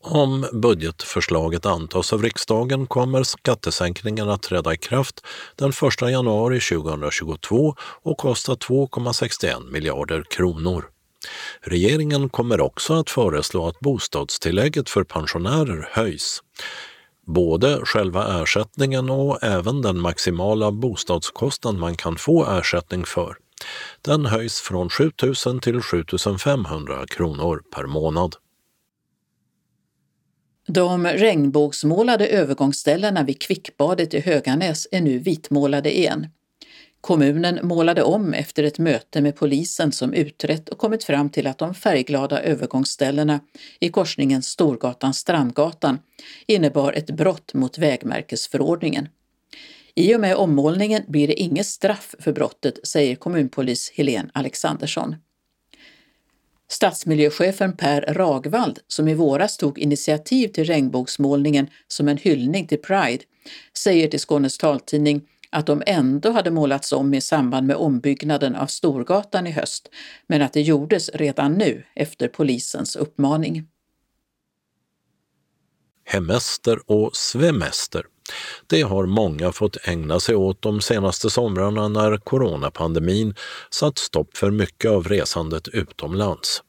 [0.00, 5.26] Om budgetförslaget antas av riksdagen kommer skattesänkningen att träda i kraft
[5.56, 10.84] den 1 januari 2022 och kosta 2,61 miljarder kronor.
[11.60, 16.42] Regeringen kommer också att föreslå att bostadstillägget för pensionärer höjs.
[17.26, 23.36] Både själva ersättningen och även den maximala bostadskostnad man kan få ersättning för.
[24.02, 25.12] Den höjs från 7
[25.46, 26.04] 000 till 7
[26.44, 28.34] 500 kronor per månad.
[30.68, 36.26] De regnbågsmålade övergångsställena vid Kvickbadet i Höganäs är nu vitmålade igen.
[37.00, 41.58] Kommunen målade om efter ett möte med polisen som utrett och kommit fram till att
[41.58, 43.40] de färgglada övergångsställena
[43.80, 45.98] i korsningen Storgatan-Strandgatan
[46.46, 49.08] innebar ett brott mot vägmärkesförordningen.
[49.94, 55.16] I och med ommålningen blir det inget straff för brottet, säger kommunpolis Helene Alexandersson.
[56.70, 63.24] Stadsmiljöchefen Per Ragvald, som i våras tog initiativ till regnbågsmålningen som en hyllning till Pride,
[63.76, 68.66] säger till Skånes taltidning att de ändå hade målats om i samband med ombyggnaden av
[68.66, 69.88] Storgatan i höst,
[70.26, 73.66] men att det gjordes redan nu efter polisens uppmaning.
[76.04, 78.06] Hemester och svemester.
[78.66, 83.34] Det har många fått ägna sig åt de senaste somrarna när coronapandemin
[83.70, 86.62] satt stopp för mycket av resandet utomlands.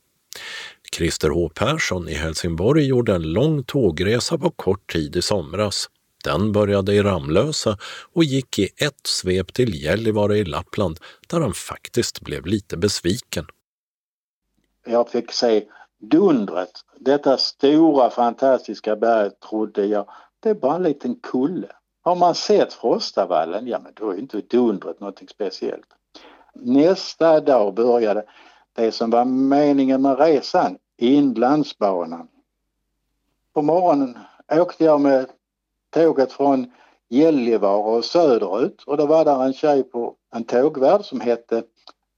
[0.96, 5.90] Christer H Persson i Helsingborg gjorde en lång tågresa på kort tid i somras.
[6.24, 7.78] Den började i Ramlösa
[8.14, 13.46] och gick i ett svep till Gällivare i Lappland där han faktiskt blev lite besviken.
[14.86, 15.64] Jag fick se
[16.00, 20.10] dundret, detta stora fantastiska berg trodde jag,
[20.40, 21.72] det är bara en liten kulle.
[22.02, 25.88] Har man sett Frostavallen, ja men då är inte dundret någonting speciellt.
[26.54, 28.24] Nästa dag började
[28.74, 32.28] det som var meningen med resan, Inlandsbanan.
[33.54, 34.18] På morgonen
[34.52, 35.30] åkte jag med
[35.90, 36.72] tåget från
[37.10, 41.64] Gällivare och söderut och då var där en tjej på en tågvärd som hette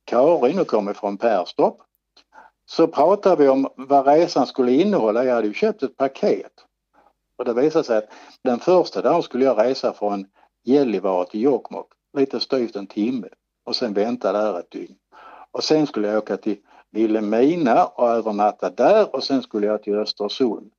[0.05, 1.75] Karin och kom ifrån Perstorp.
[2.65, 5.25] Så pratade vi om vad resan skulle innehålla.
[5.25, 6.51] Jag hade ju köpt ett paket.
[7.35, 8.09] Och det visade sig att
[8.43, 10.25] den första dagen skulle jag resa från
[10.63, 13.27] Gällivare till Jokkmokk, lite styvt en timme
[13.65, 14.95] och sen vänta där ett dygn.
[15.51, 16.57] Och sen skulle jag åka till
[16.91, 20.71] Vilhelmina och övernatta där och sen skulle jag till Östersund.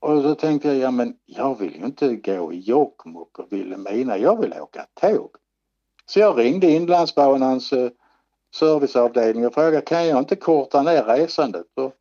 [0.00, 4.18] Och då tänkte jag, ja men jag vill ju inte gå i Jokkmokk och Vilhelmina,
[4.18, 5.30] jag vill åka tåg.
[6.06, 7.90] Så jag ringde Inlandsbanans eh,
[8.54, 11.66] serviceavdelning och frågade, kan jag inte korta ner resandet?
[11.74, 11.92] Och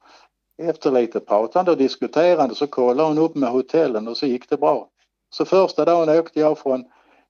[0.57, 4.57] efter lite pratande och diskuterande så kollade hon upp med hotellen och så gick det
[4.57, 4.89] bra.
[5.29, 6.85] Så första dagen åkte jag från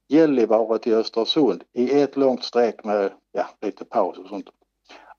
[0.07, 4.49] Gällivare till Östersund i ett långt streck med ja, lite paus och sånt.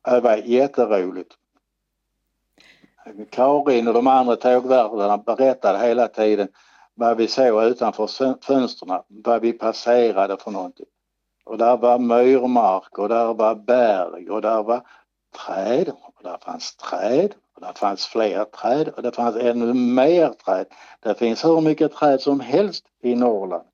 [0.05, 1.35] Det var jätteroligt.
[3.31, 6.49] Karin och de andra tågvärdarna berättade hela tiden
[6.95, 8.07] vad vi såg utanför
[8.43, 10.87] fönstren, vad vi passerade för någonting.
[11.45, 14.83] Och där var myrmark och där var berg och där var
[15.47, 20.29] träd och där fanns träd och där fanns fler träd och det fanns ännu mer
[20.29, 20.67] träd.
[21.01, 23.65] Det finns hur mycket träd som helst i Norrland.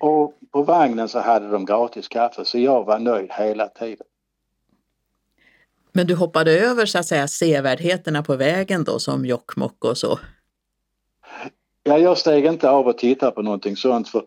[0.00, 4.06] Och på vagnen så hade de gratis kaffe så jag var nöjd hela tiden.
[5.92, 10.18] Men du hoppade över så att säga sevärdheterna på vägen då som Jokkmokk och så?
[11.82, 14.22] Ja, jag steg inte av och tittade på någonting sånt för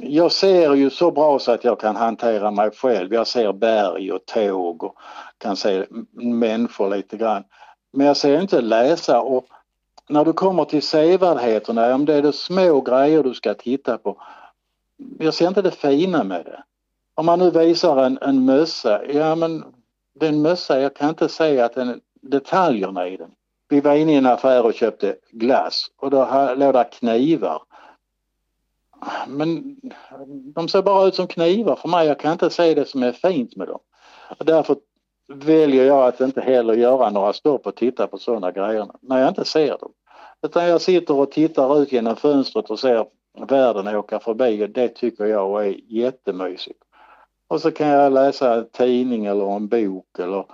[0.00, 3.14] jag ser ju så bra så att jag kan hantera mig själv.
[3.14, 4.94] Jag ser berg och tåg och
[5.38, 7.44] kan se människor lite grann.
[7.92, 9.46] Men jag ser inte läsa och
[10.08, 14.22] när du kommer till sevärdheterna, om det är det små grejer du ska titta på.
[15.18, 16.62] Jag ser inte det fina med det.
[17.14, 19.64] Om man nu visar en, en mössa, ja men
[20.20, 23.30] det är en mössa, jag kan inte säga att den, detaljerna i den.
[23.68, 26.18] Vi var inne i en affär och köpte glass och då
[26.56, 27.62] låg där knivar.
[29.26, 29.76] Men
[30.54, 32.06] de ser bara ut som knivar för mig.
[32.06, 33.80] Jag kan inte se det som är fint med dem.
[34.38, 34.76] Och därför
[35.28, 39.28] väljer jag att inte heller göra några stopp och titta på sådana grejer när jag
[39.28, 39.92] inte ser dem.
[40.42, 43.06] Utan jag sitter och tittar ut genom fönstret och ser
[43.48, 46.82] världen åka förbi och det tycker jag är jättemysigt.
[47.48, 50.44] Och så kan jag läsa en tidning eller en bok eller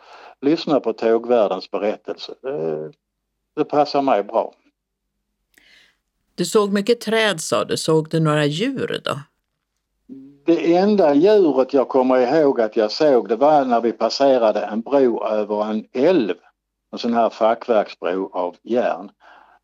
[0.41, 2.35] lyssna på tågvärdens berättelse.
[2.43, 2.93] Det,
[3.57, 4.55] det passar mig bra.
[6.35, 7.77] Du såg mycket träd sa du.
[7.77, 9.19] Såg du några djur då?
[10.45, 14.81] Det enda djuret jag kommer ihåg att jag såg det var när vi passerade en
[14.81, 16.35] bro över en älv.
[16.93, 19.11] En sån här fackverksbro av järn.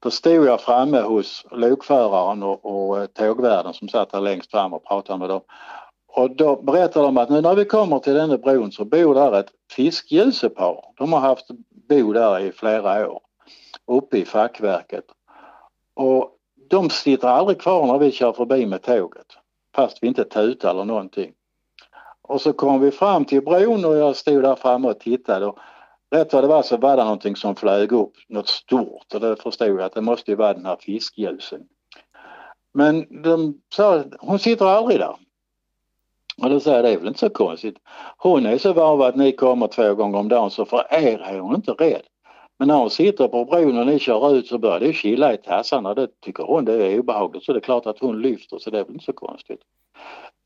[0.00, 4.84] Då stod jag framme hos lokföraren och, och tågvärden som satt där längst fram och
[4.84, 5.40] pratade med dem.
[6.18, 9.32] Och då berättade de att nu när vi kommer till den bron så bor där
[9.40, 10.84] ett fiskgjusepar.
[10.96, 11.46] De har haft
[11.88, 13.20] bo där i flera år
[13.86, 15.04] uppe i fackverket.
[15.96, 16.30] Och
[16.70, 19.26] de sitter aldrig kvar när vi kör förbi med tåget
[19.74, 21.32] fast vi inte tutar eller någonting.
[22.22, 25.58] Och så kom vi fram till bron och jag stod där framme och tittade och
[26.10, 29.36] rätt vad det var så var det någonting som flög upp, något stort och då
[29.36, 31.60] förstod jag att det måste ju vara den här fiskljusen.
[32.74, 35.16] Men de sa, hon sitter aldrig där.
[36.43, 37.76] Och då säger jag, det är väl inte så konstigt.
[38.18, 41.39] Hon är så van att ni kommer två gånger om dagen så för er är
[41.39, 42.03] hon inte rädd.
[42.59, 45.36] Men när hon sitter på bron och ni kör ut så börjar det chilla i
[45.36, 45.95] tassarna.
[45.95, 48.78] Det tycker hon det är obehagligt så det är klart att hon lyfter så det
[48.78, 49.61] är väl inte så konstigt.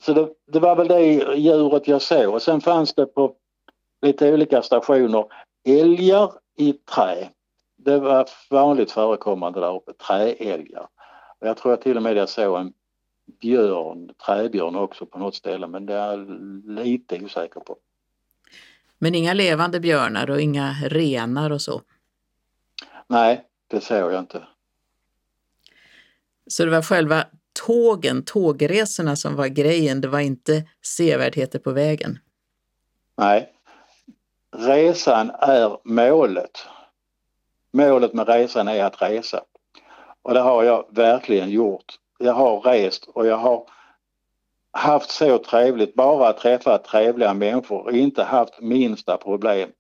[0.03, 1.03] Så det, det var väl det
[1.37, 3.35] djuret jag såg och sen fanns det på
[4.03, 5.25] lite olika stationer
[5.69, 7.29] älgar i trä.
[7.77, 10.87] Det var vanligt förekommande där uppe, träälgar.
[11.41, 12.73] Och jag tror jag till och med jag såg en
[13.41, 16.29] björn, träbjörn också på något ställe men det är jag
[16.85, 17.77] lite osäker på.
[18.99, 21.83] Men inga levande björnar och inga renar och så?
[23.07, 24.47] Nej, det såg jag inte.
[26.47, 27.25] Så det var själva
[27.67, 32.19] tågen, tågresorna som var grejen, det var inte sevärdheter på vägen?
[33.17, 33.53] Nej.
[34.57, 36.67] Resan är målet.
[37.73, 39.41] Målet med resan är att resa.
[40.23, 41.99] Och det har jag verkligen gjort.
[42.23, 43.67] Jag har rest och jag har
[44.73, 49.71] haft så trevligt, bara träffat trevliga människor och inte haft minsta problem.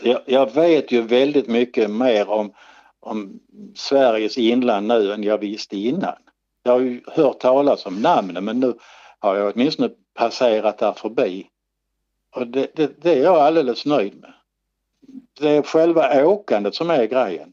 [0.00, 2.52] Jag, jag, vet ju väldigt mycket mer om,
[3.00, 3.40] om
[3.74, 6.16] Sveriges inland nu än jag visste innan.
[6.62, 8.74] Jag har ju hört talas om namnen men nu
[9.18, 11.46] har jag åtminstone passerat där förbi.
[12.36, 14.32] Och det, det, det är jag alldeles nöjd med.
[15.40, 17.51] det är själva åkandet som är grejen.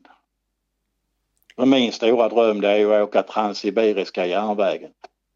[1.59, 4.91] Och min stora dröm det är ju att åka Transsibiriska järnvägen.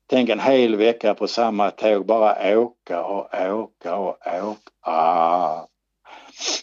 [0.09, 4.71] Tänk en hel vecka på samma tåg, bara åka och åka och åka.
[4.81, 5.67] Ah.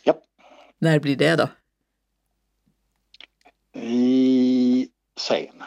[0.05, 0.15] Ja.
[0.79, 1.49] När blir det då?
[3.81, 4.89] I
[5.21, 5.63] sen.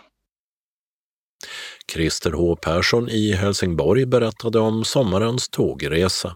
[1.91, 6.36] Christer H Persson i Helsingborg berättade om sommarens tågresa.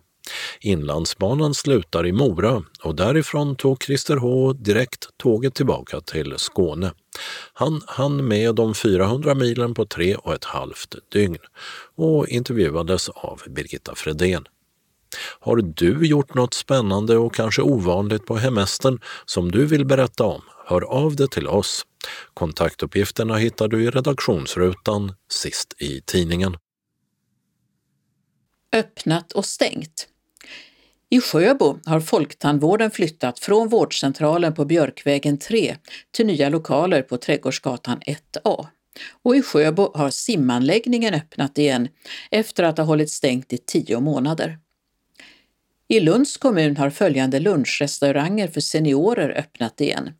[0.59, 6.91] Inlandsbanan slutar i Mora och därifrån tog Christer H direkt tåget tillbaka till Skåne.
[7.53, 11.39] Han hann med de 400 milen på tre och ett halvt dygn
[11.95, 14.47] och intervjuades av Birgitta Fredén.
[15.39, 20.41] Har du gjort något spännande och kanske ovanligt på hemestern som du vill berätta om?
[20.65, 21.85] Hör av dig till oss.
[22.33, 26.57] Kontaktuppgifterna hittar du i redaktionsrutan sist i tidningen.
[28.73, 30.07] Öppnat och stängt.
[31.09, 35.75] I Sjöbo har Folktandvården flyttat från vårdcentralen på Björkvägen 3
[36.11, 38.67] till nya lokaler på Trädgårdsgatan 1A.
[39.23, 41.87] Och i Sjöbo har simanläggningen öppnat igen
[42.31, 44.59] efter att ha hållit stängt i tio månader.
[45.87, 50.13] I Lunds kommun har följande lunchrestauranger för seniorer öppnat igen.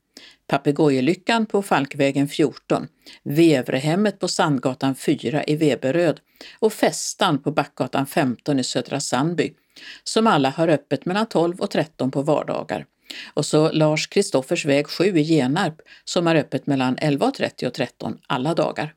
[0.48, 2.88] Papegojelyckan på Falkvägen 14,
[3.24, 6.20] Vevrehemmet på Sandgatan 4 i Veberöd
[6.60, 9.54] och Festan på Backgatan 15 i Södra Sandby,
[10.04, 12.86] som alla har öppet mellan 12 och 13 på vardagar.
[13.34, 18.18] Och så Lars Kristoffers väg 7 i Genarp som har öppet mellan 11.30 och 13
[18.28, 18.94] alla dagar.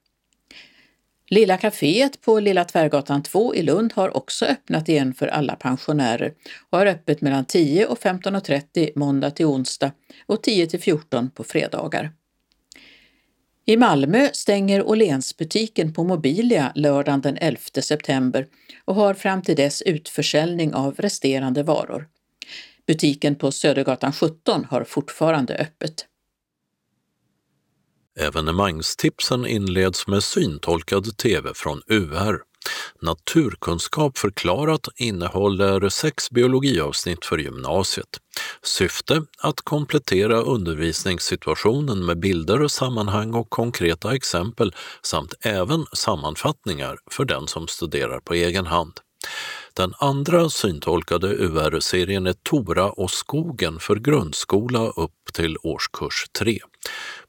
[1.33, 6.33] Lilla kaféet på Lilla Tvärgatan 2 i Lund har också öppnat igen för alla pensionärer
[6.71, 9.93] och har öppet mellan 10 och 15.30 måndag till onsdag
[10.27, 12.13] och 10 till 14 på fredagar.
[13.71, 18.47] I Malmö stänger Åhlénsbutiken på Mobilia lördagen den 11 september
[18.85, 22.09] och har fram till dess utförsäljning av resterande varor.
[22.87, 26.07] Butiken på Södergatan 17 har fortfarande öppet.
[28.21, 32.50] Evenemangstipsen inleds med syntolkad TV från UR.
[33.03, 38.21] Naturkunskap förklarat innehåller sex biologiavsnitt för gymnasiet.
[38.63, 47.47] Syfte att komplettera undervisningssituationen med bilder, sammanhang och konkreta exempel samt även sammanfattningar för den
[47.47, 48.93] som studerar på egen hand.
[49.75, 56.59] Den andra syntolkade UR-serien är Tora och skogen för grundskola upp till årskurs 3.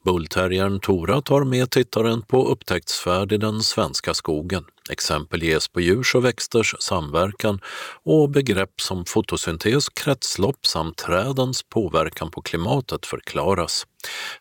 [0.06, 4.66] Bullterriern Tora tar med tittaren på upptäcktsfärd i den svenska skogen.
[4.90, 7.60] Exempel ges på djurs och växters samverkan
[8.04, 13.88] och begrepp som fotosyntes, kretslopp samt trädens påverkan på klimatet förklaras.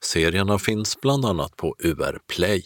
[0.01, 2.64] Serierna finns bland annat på UR Play.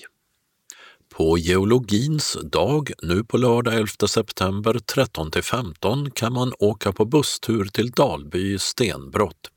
[1.16, 7.64] På geologins dag, nu på lördag 11 september 13 15 kan man åka på busstur
[7.64, 9.50] till Dalby stenbrott.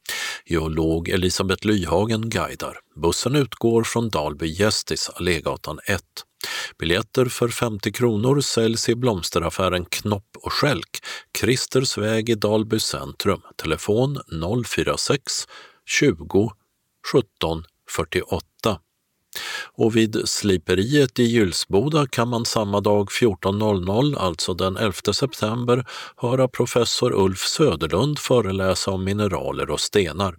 [0.46, 2.80] Geolog Elisabeth Lyhagen guidar.
[2.96, 6.02] Bussen utgår från Dalby Gästis, Allégatan 1.
[6.80, 13.42] Biljetter för 50 kronor säljs i blomsteraffären Knopp och Skälk, Kristersväg i Dalby centrum.
[13.56, 14.18] Telefon
[14.66, 15.48] 046
[15.86, 16.52] 20
[17.12, 18.40] 17 48.
[19.74, 25.86] Och vid sliperiet i Gylsboda kan man samma dag 14.00, alltså den 11 september,
[26.18, 30.36] höra professor Ulf Söderlund föreläsa om mineraler och stenar.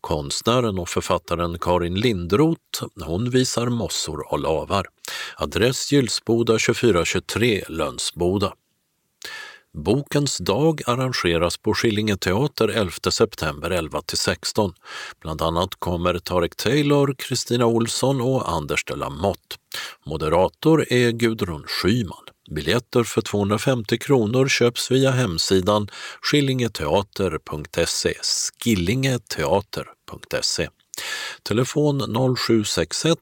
[0.00, 4.86] Konstnären och författaren Karin Lindroth, hon visar mossor och lavar.
[5.36, 8.52] Adress Gylsboda 2423 Lönsboda.
[9.74, 14.72] Bokens dag arrangeras på Skillinge teater 11 september 11 16.
[15.20, 19.56] Bland annat kommer Tarek Taylor, Kristina Olsson och Anders de la Motte.
[20.06, 22.24] Moderator är Gudrun Schyman.
[22.50, 25.88] Biljetter för 250 kronor köps via hemsidan
[26.22, 30.68] skillingeteater.se, skillingeteater.se.
[31.42, 31.98] Telefon
[32.36, 33.18] 0761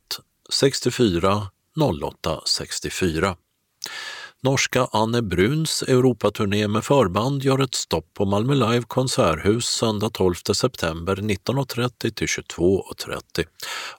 [0.50, 3.36] 64 08 64.
[4.44, 10.34] Norska Anne Bruns Europaturné med förband gör ett stopp på Malmö Live konserthus söndag 12
[10.34, 13.46] september 19.30 till 22.30.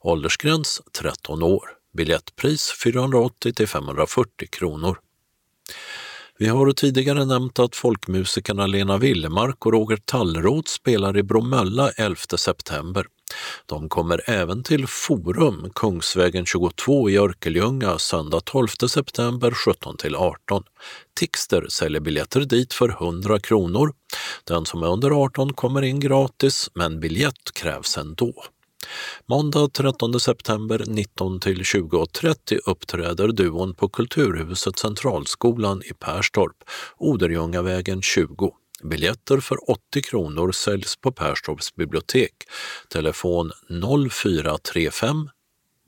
[0.02, 1.64] Åldersgräns 13 år.
[1.98, 4.98] Biljettpris 480 till 540 kronor.
[6.38, 12.16] Vi har tidigare nämnt att folkmusikerna Lena Willemark och Roger Tallroth spelar i Bromölla 11
[12.38, 13.06] september.
[13.66, 20.64] De kommer även till Forum, Kungsvägen 22 i Örkelljunga söndag 12 september 17 till 18.
[21.20, 23.94] Tixter säljer biljetter dit för 100 kronor.
[24.44, 28.34] Den som är under 18 kommer in gratis, men biljett krävs ändå.
[29.26, 36.56] Måndag 13 september 19 till 20.30 uppträder duon på Kulturhuset Centralskolan i Perstorp,
[36.98, 38.54] Oderljungavägen 20.
[38.84, 42.34] Biljetter för 80 kronor säljs på Perstorps bibliotek.
[42.90, 43.52] Telefon
[44.12, 45.30] 0435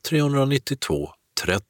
[0.09, 1.09] 392
[1.43, 1.65] 30.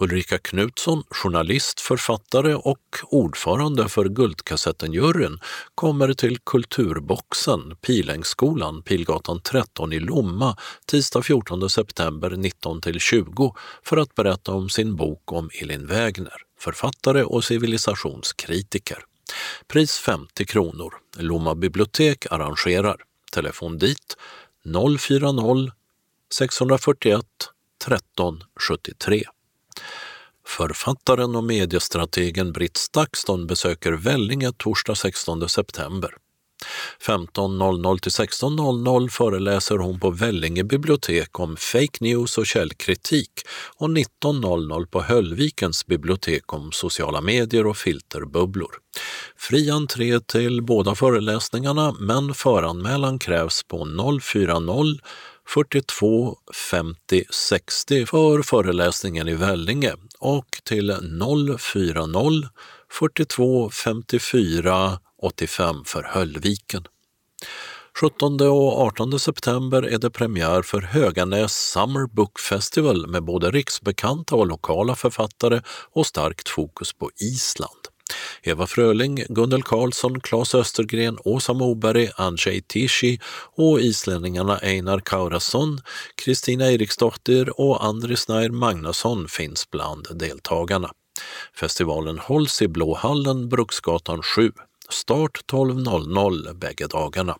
[0.00, 5.38] Ulrika Knutsson, journalist, författare och ordförande för Guldkassetten-juryn,
[5.74, 14.52] kommer till Kulturboxen, Pilängsskolan, Pilgatan 13 i Lomma, tisdag 14 september 19-20 för att berätta
[14.52, 19.04] om sin bok om Elin Wägner, författare och civilisationskritiker.
[19.66, 20.94] Pris 50 kronor.
[21.16, 22.96] Lomma bibliotek arrangerar.
[23.32, 24.16] Telefon dit
[24.98, 25.70] 040
[26.32, 27.24] 641
[27.84, 29.24] 13 73.
[30.46, 36.14] Författaren och mediestrategen Britt Stakston besöker Vellinge torsdag 16 september.
[37.06, 43.30] 15.00 till 16.00 föreläser hon på Vellinge bibliotek om fake news och källkritik
[43.76, 48.70] och 19.00 på Höllvikens bibliotek om sociala medier och filterbubblor.
[49.36, 53.84] Fri entré till båda föreläsningarna men föranmälan krävs på
[54.22, 54.98] 040
[55.48, 56.36] 42
[56.70, 60.96] 50 60 för föreläsningen i Vellinge och till
[61.58, 62.48] 040
[62.90, 66.84] 42 54 85 för Höllviken.
[68.00, 74.36] 17 och 18 september är det premiär för Höganäs Summer Book Festival med både riksbekanta
[74.36, 75.60] och lokala författare
[75.92, 77.80] och starkt fokus på Island.
[78.42, 83.20] Eva Fröling, Gunnel Karlsson, Claes Östergren, Åsa Moberg, Andrzej Tishi
[83.56, 85.80] och islänningarna Einar Kaurasson,
[86.24, 90.90] Kristina Eriksdotter och Andris Nair Magnusson finns bland deltagarna.
[91.54, 94.52] Festivalen hålls i Blåhallen, Bruksgatan 7.
[94.88, 97.36] Start 12.00 bägge dagarna.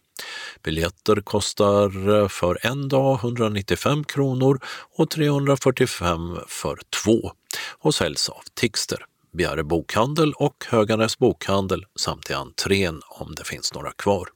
[0.63, 4.61] Biljetter kostar eh, för en dag 195 kronor
[4.97, 7.33] och 345 för två
[7.79, 9.07] och säljs av Tixter.
[9.33, 14.29] Bjäre bokhandel och Höganäs bokhandel samt i entrén om det finns några kvar.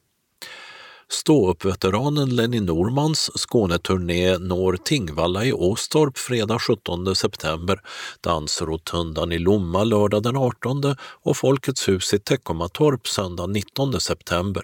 [1.10, 7.80] Ståuppveteranen Lenny Normans Skåneturné når Tingvalla i Åstorp fredag 17 september,
[8.20, 14.62] Dansrotundan i Lomma lördag den 18 och Folkets hus i Teckomatorp söndag 19 september.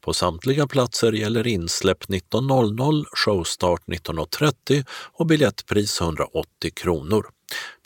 [0.00, 7.26] På samtliga platser gäller insläpp 19.00, showstart 19.30 och biljettpris 180 kronor.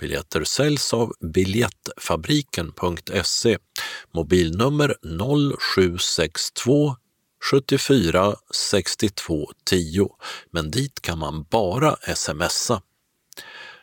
[0.01, 3.59] Biljetter säljs av biljettfabriken.se.
[4.14, 4.95] Mobilnummer
[5.59, 6.97] 0762
[7.51, 10.09] 74 62 10,
[10.51, 12.82] men dit kan man bara smsa.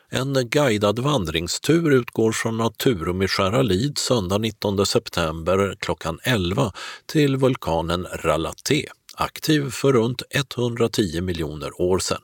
[0.09, 6.73] En guidad vandringstur utgår från Naturum i Skäralid söndag 19 september klockan 11
[7.05, 8.85] till vulkanen Ralaté,
[9.15, 12.21] aktiv för runt 110 miljoner år sedan.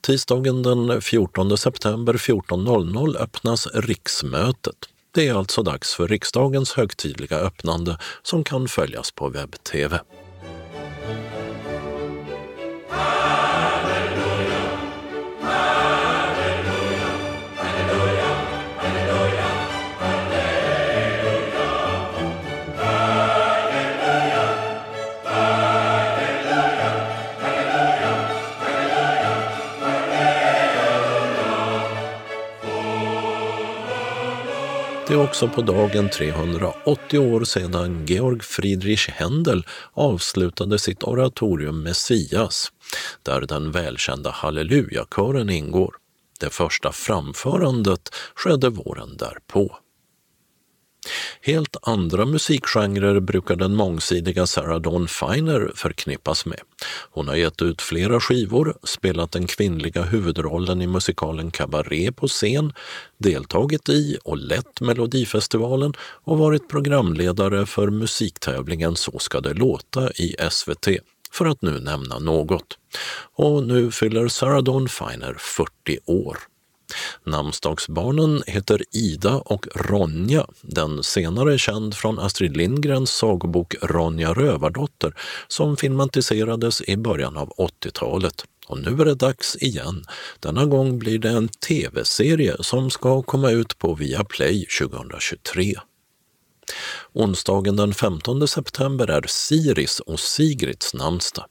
[0.00, 4.76] Tisdagen den 14 september 14.00 öppnas riksmötet.
[5.14, 10.00] Det är alltså dags för riksdagens högtidliga öppnande som kan följas på webb-tv.
[35.08, 42.72] Det är också på dagen 380 år sedan Georg Friedrich Händel avslutade sitt oratorium Messias,
[43.22, 45.94] där den välkända hallelujakören ingår.
[46.40, 49.76] Det första framförandet skedde våren därpå.
[51.40, 56.60] Helt andra musikgenrer brukar den mångsidiga Sarah Dawn Finer förknippas med.
[57.10, 62.72] Hon har gett ut flera skivor, spelat den kvinnliga huvudrollen i musikalen Cabaret på scen,
[63.18, 70.36] deltagit i och lett Melodifestivalen och varit programledare för musiktävlingen Så ska det låta i
[70.50, 70.88] SVT
[71.32, 72.78] för att nu nämna något.
[73.36, 76.38] Och nu fyller Sarah Dawn Finer 40 år.
[77.24, 85.14] Namnsdagsbarnen heter Ida och Ronja, den senare känd från Astrid Lindgrens sagobok Ronja Rövardotter
[85.48, 88.44] som filmatiserades i början av 80-talet.
[88.66, 90.04] Och nu är det dags igen.
[90.40, 95.74] Denna gång blir det en tv-serie som ska komma ut på Viaplay 2023.
[97.12, 101.46] Onsdagen den 15 september är Siris och Sigrids namnsdag.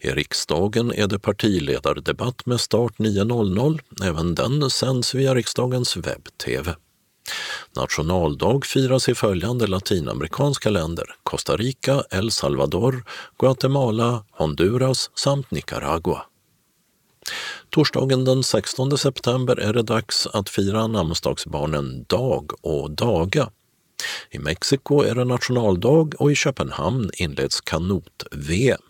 [0.00, 3.80] I riksdagen är det partiledardebatt med start 9.00.
[4.04, 6.74] Även den sänds via riksdagens webb-tv.
[7.76, 13.04] Nationaldag firas i följande latinamerikanska länder Costa Rica, El Salvador,
[13.38, 16.22] Guatemala, Honduras samt Nicaragua.
[17.70, 23.50] Torsdagen den 16 september är det dags att fira namnsdagsbarnen Dag och Daga.
[24.30, 28.80] I Mexiko är det nationaldag och i Köpenhamn inleds kanot-VM.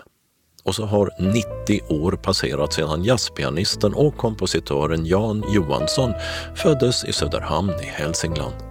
[0.69, 6.13] Och så har 90 år passerat sedan jazzpianisten och kompositören Jan Johansson
[6.55, 8.68] föddes i Söderhamn i Hälsingland.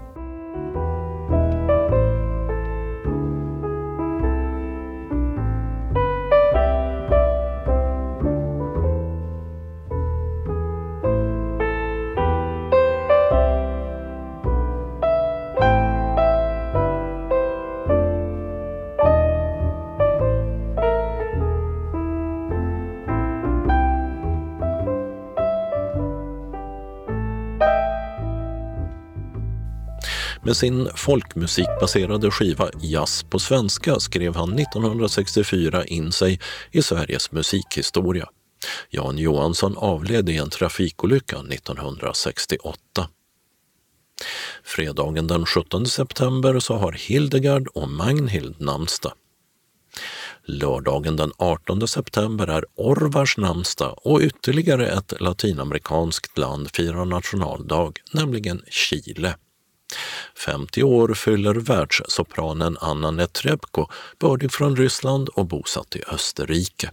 [30.47, 36.39] Med sin folkmusikbaserade skiva Jazz på svenska skrev han 1964 in sig
[36.71, 38.29] i Sveriges musikhistoria.
[38.89, 42.79] Jan Johansson avled i en trafikolycka 1968.
[44.63, 49.13] Fredagen den 17 september så har Hildegard och Magnhild namnsdag.
[50.45, 58.61] Lördagen den 18 september är Orvars namnsdag och ytterligare ett latinamerikanskt land firar nationaldag, nämligen
[58.69, 59.35] Chile.
[60.45, 63.87] 50 år fyller världssopranen Anna Netrebko,
[64.19, 66.91] bördig från Ryssland och bosatt i Österrike.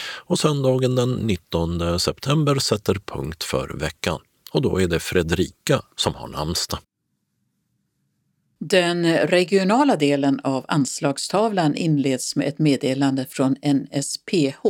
[0.00, 6.14] Och söndagen den 19 september sätter punkt för veckan och då är det Fredrika som
[6.14, 6.80] har namnsdag.
[8.60, 14.62] Den regionala delen av anslagstavlan inleds med ett meddelande från NSPH,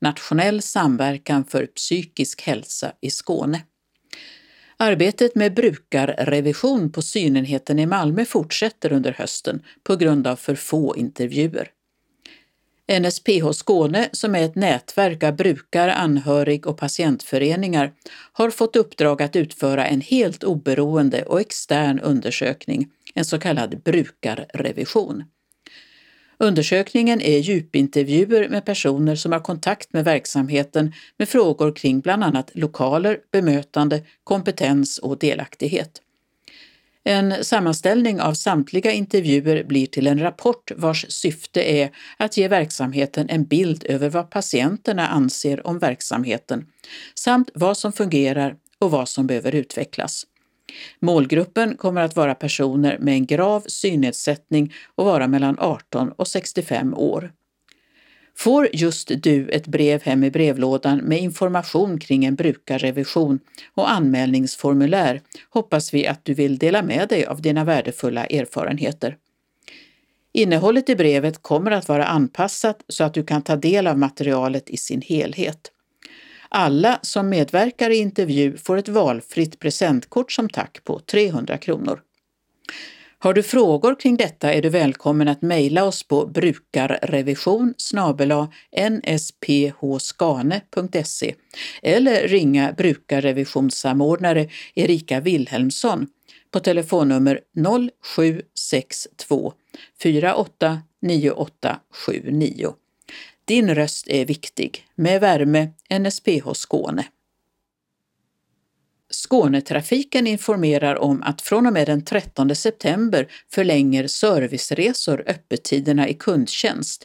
[0.00, 3.62] Nationell samverkan för psykisk hälsa i Skåne.
[4.82, 10.96] Arbetet med brukarrevision på synenheten i Malmö fortsätter under hösten på grund av för få
[10.96, 11.68] intervjuer.
[13.00, 17.92] NSPH Skåne, som är ett nätverk av brukar-, anhörig och patientföreningar,
[18.32, 25.24] har fått uppdrag att utföra en helt oberoende och extern undersökning, en så kallad brukarrevision.
[26.42, 32.50] Undersökningen är djupintervjuer med personer som har kontakt med verksamheten med frågor kring bland annat
[32.54, 36.02] lokaler, bemötande, kompetens och delaktighet.
[37.04, 43.28] En sammanställning av samtliga intervjuer blir till en rapport vars syfte är att ge verksamheten
[43.28, 46.66] en bild över vad patienterna anser om verksamheten
[47.14, 50.26] samt vad som fungerar och vad som behöver utvecklas.
[51.00, 56.94] Målgruppen kommer att vara personer med en grav synnedsättning och vara mellan 18 och 65
[56.94, 57.32] år.
[58.36, 63.38] Får just du ett brev hem i brevlådan med information kring en brukarrevision
[63.74, 65.20] och anmälningsformulär
[65.50, 69.16] hoppas vi att du vill dela med dig av dina värdefulla erfarenheter.
[70.32, 74.70] Innehållet i brevet kommer att vara anpassat så att du kan ta del av materialet
[74.70, 75.72] i sin helhet.
[76.52, 82.00] Alla som medverkar i intervju får ett valfritt presentkort som tack på 300 kronor.
[83.18, 87.74] Har du frågor kring detta är du välkommen att mejla oss på brukarrevision
[88.90, 91.34] nsphskane.se
[91.82, 96.06] eller ringa brukarrevisionssamordnare Erika Wilhelmsson
[96.50, 99.52] på telefonnummer 0762
[100.02, 102.74] 489879.
[103.50, 104.86] Din röst är viktig.
[104.94, 105.68] Med värme,
[105.98, 107.04] NSPH Skåne.
[109.10, 117.04] Skånetrafiken informerar om att från och med den 13 september förlänger serviceresor öppettiderna i kundtjänst.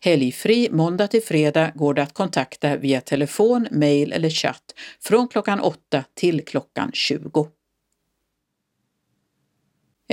[0.00, 5.60] Helgfri måndag till fredag går det att kontakta via telefon, mejl eller chatt från klockan
[5.60, 7.48] 8 till klockan 20.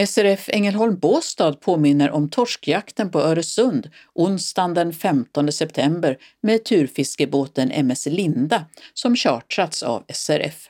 [0.08, 8.06] SRF Ängelholm Båstad påminner om torskjakten på Öresund onsdagen den 15 september med turfiskebåten MS
[8.06, 10.70] Linda som chartrats av SRF.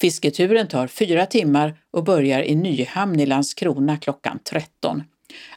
[0.00, 5.02] Fisketuren tar fyra timmar och börjar i Nyhamn i Landskrona klockan 13.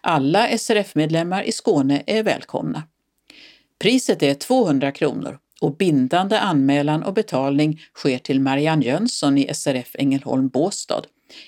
[0.02, 2.84] Alla SRF-medlemmar i Skåne är välkomna.
[3.80, 9.96] Priset är 200 kronor och bindande anmälan och betalning sker till Marianne Jönsson i SRF
[10.00, 11.02] Ängelholm Båstad.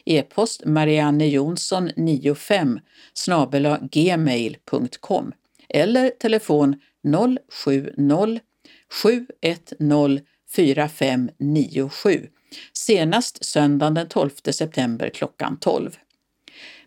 [0.06, 2.80] E-post Marianne Jonsson 95
[3.14, 5.32] snabela gmail.com
[5.70, 6.76] eller telefon
[7.52, 8.40] 070
[9.04, 10.22] 710
[10.56, 12.28] 4597
[12.74, 15.92] senast söndagen den 12 september klockan 12.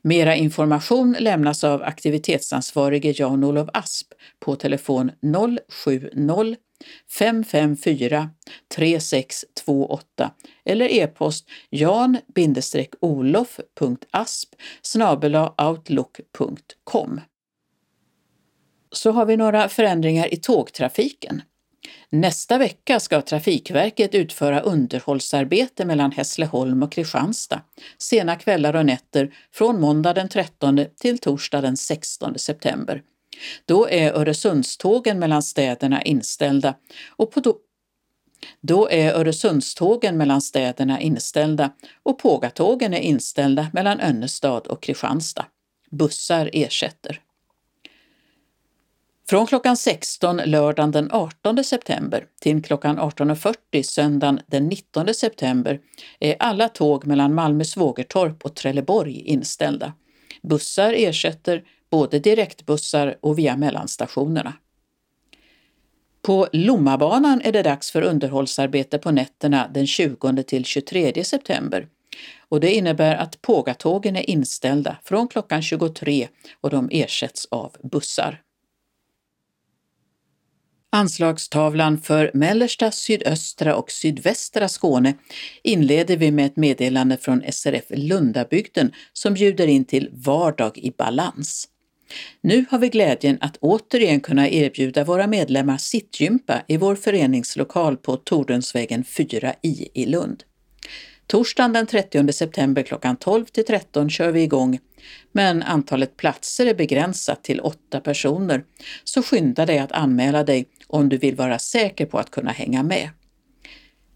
[0.02, 4.06] Mera information lämnas av aktivitetsansvarige Jan-Olof Asp
[4.40, 5.10] på telefon
[5.68, 6.56] 070
[7.18, 8.30] 554
[8.76, 10.30] 3628
[10.64, 12.28] eller e-post jan-olof.asp
[15.58, 17.20] outlook.com.
[18.92, 21.42] Så har vi några förändringar i tågtrafiken.
[22.10, 27.62] Nästa vecka ska Trafikverket utföra underhållsarbete mellan Hässleholm och Kristianstad
[27.98, 33.02] sena kvällar och nätter från måndag den 13 till torsdag den 16 september.
[33.64, 36.74] Då är Öresundstågen mellan städerna inställda
[37.08, 37.58] och på då,
[38.60, 41.72] då är Öresundstågen mellan städerna inställda
[42.02, 45.46] och Pågatågen är inställda mellan Önnestad och Kristianstad.
[45.90, 47.20] Bussar ersätter.
[49.28, 55.80] Från klockan 16 lördagen den 18 september till klockan 18.40 söndagen den 19 september
[56.20, 59.92] är alla tåg mellan Malmö Svågertorp och Trelleborg inställda.
[60.42, 64.54] Bussar ersätter både direktbussar och via mellanstationerna.
[66.22, 71.88] På Lommabanan är det dags för underhållsarbete på nätterna den 20 till 23 september
[72.48, 76.28] och det innebär att pågatågen är inställda från klockan 23
[76.60, 78.42] och de ersätts av bussar.
[80.90, 85.14] Anslagstavlan för mellersta, sydöstra och sydvästra Skåne
[85.62, 91.68] inleder vi med ett meddelande från SRF Lundabygden som bjuder in till Vardag i balans.
[92.40, 98.16] Nu har vi glädjen att återigen kunna erbjuda våra medlemmar sittgympa i vår föreningslokal på
[98.16, 100.44] Tordensvägen 4 i i Lund.
[101.26, 104.78] Torsdagen den 30 september klockan 12 till 13 kör vi igång,
[105.32, 108.64] men antalet platser är begränsat till åtta personer,
[109.04, 112.82] så skynda dig att anmäla dig om du vill vara säker på att kunna hänga
[112.82, 113.10] med.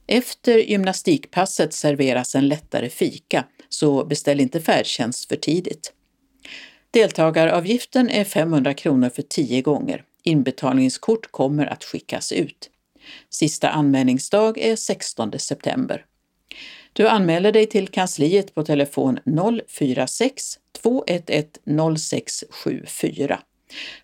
[0.07, 5.93] Efter gymnastikpasset serveras en lättare fika, så beställ inte färdtjänst för tidigt.
[6.93, 10.05] Deltagaravgiften är 500 kronor för 10 gånger.
[10.23, 12.71] Inbetalningskort kommer att skickas ut.
[13.31, 16.05] Sista anmälningsdag är 16 september.
[16.93, 19.19] Du anmäler dig till kansliet på telefon
[19.69, 23.41] 046 211 0674.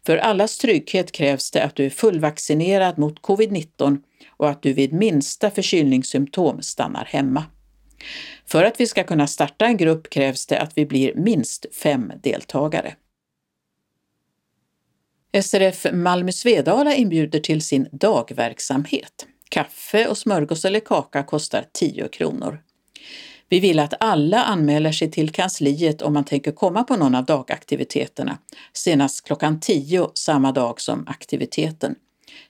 [0.06, 3.98] För allas trygghet krävs det att du är fullvaccinerad mot covid-19
[4.36, 7.44] och att du vid minsta förkylningssymptom stannar hemma.
[8.46, 12.12] För att vi ska kunna starta en grupp krävs det att vi blir minst fem
[12.22, 12.94] deltagare.
[15.42, 19.26] SRF Malmö Svedala inbjuder till sin dagverksamhet.
[19.48, 22.62] Kaffe och smörgås eller kaka kostar 10 kronor.
[23.48, 27.24] Vi vill att alla anmäler sig till kansliet om man tänker komma på någon av
[27.24, 28.38] dagaktiviteterna,
[28.72, 31.94] senast klockan 10 samma dag som aktiviteten.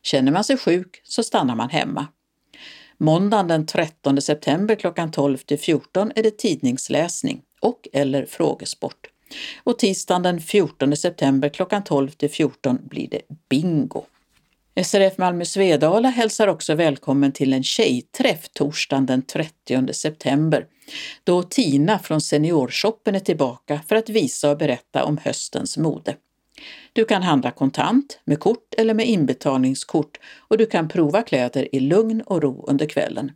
[0.02, 2.06] Känner man sig sjuk så stannar man hemma.
[3.00, 9.06] Måndagen den 13 september klockan 12 till 14 är det tidningsläsning och eller frågesport.
[9.64, 14.02] Och tisdagen den 14 september klockan 12 till 14 blir det bingo.
[14.84, 20.66] SRF Malmö Svedala hälsar också välkommen till en tjejträff torsdagen den 30 september
[21.24, 26.16] då Tina från Seniorshoppen är tillbaka för att visa och berätta om höstens mode.
[26.92, 31.80] Du kan handla kontant, med kort eller med inbetalningskort och du kan prova kläder i
[31.80, 33.32] lugn och ro under kvällen.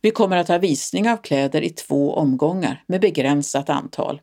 [0.00, 4.20] Vi kommer att ha visning av kläder i två omgångar med begränsat antal.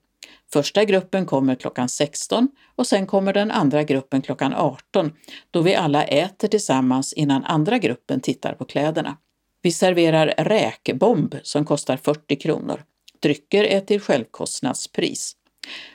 [0.53, 5.11] Första gruppen kommer klockan 16 och sen kommer den andra gruppen klockan 18
[5.51, 9.17] då vi alla äter tillsammans innan andra gruppen tittar på kläderna.
[9.61, 12.83] Vi serverar räkbomb som kostar 40 kronor.
[13.19, 15.35] Drycker är till självkostnadspris.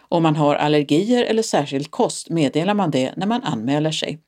[0.09, 4.19] Om man har allergier eller särskild kost meddelar man det när man anmäler sig.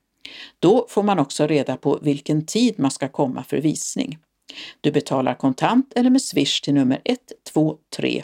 [0.59, 4.17] Då får man också reda på vilken tid man ska komma för visning.
[4.81, 8.23] Du betalar kontant eller med swish till nummer 123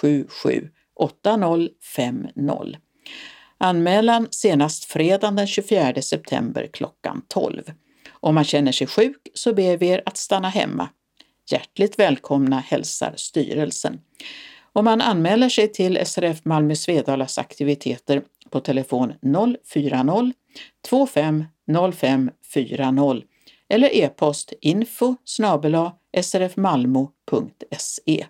[0.00, 0.68] 077
[1.00, 2.78] 8050.
[3.58, 7.62] Anmälan senast fredagen den 24 september klockan 12.
[8.10, 10.88] Om man känner sig sjuk så ber vi er att stanna hemma.
[11.50, 14.00] Hjärtligt välkomna hälsar styrelsen.
[14.76, 19.12] Om man anmäler sig till SRF Malmö Svedalas aktiviteter på telefon
[19.64, 20.32] 040
[20.88, 21.44] 25
[21.92, 23.22] 05 40
[23.68, 25.16] eller e-post info
[26.22, 28.26] srfmalmo.se.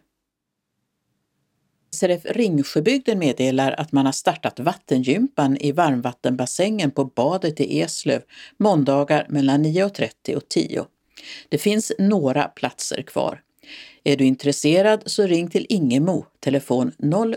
[1.94, 8.22] SRF Ringsjöbygden meddelar att man har startat vattengympan i varmvattenbassängen på badet i Eslöv
[8.56, 10.86] måndagar mellan 9.30 och 10.
[11.48, 13.43] Det finns några platser kvar.
[14.04, 16.92] Är du intresserad så ring till Ingemo, telefon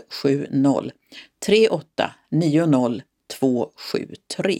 [0.08, 0.90] 070
[1.46, 3.02] 38 90
[3.40, 4.58] 273.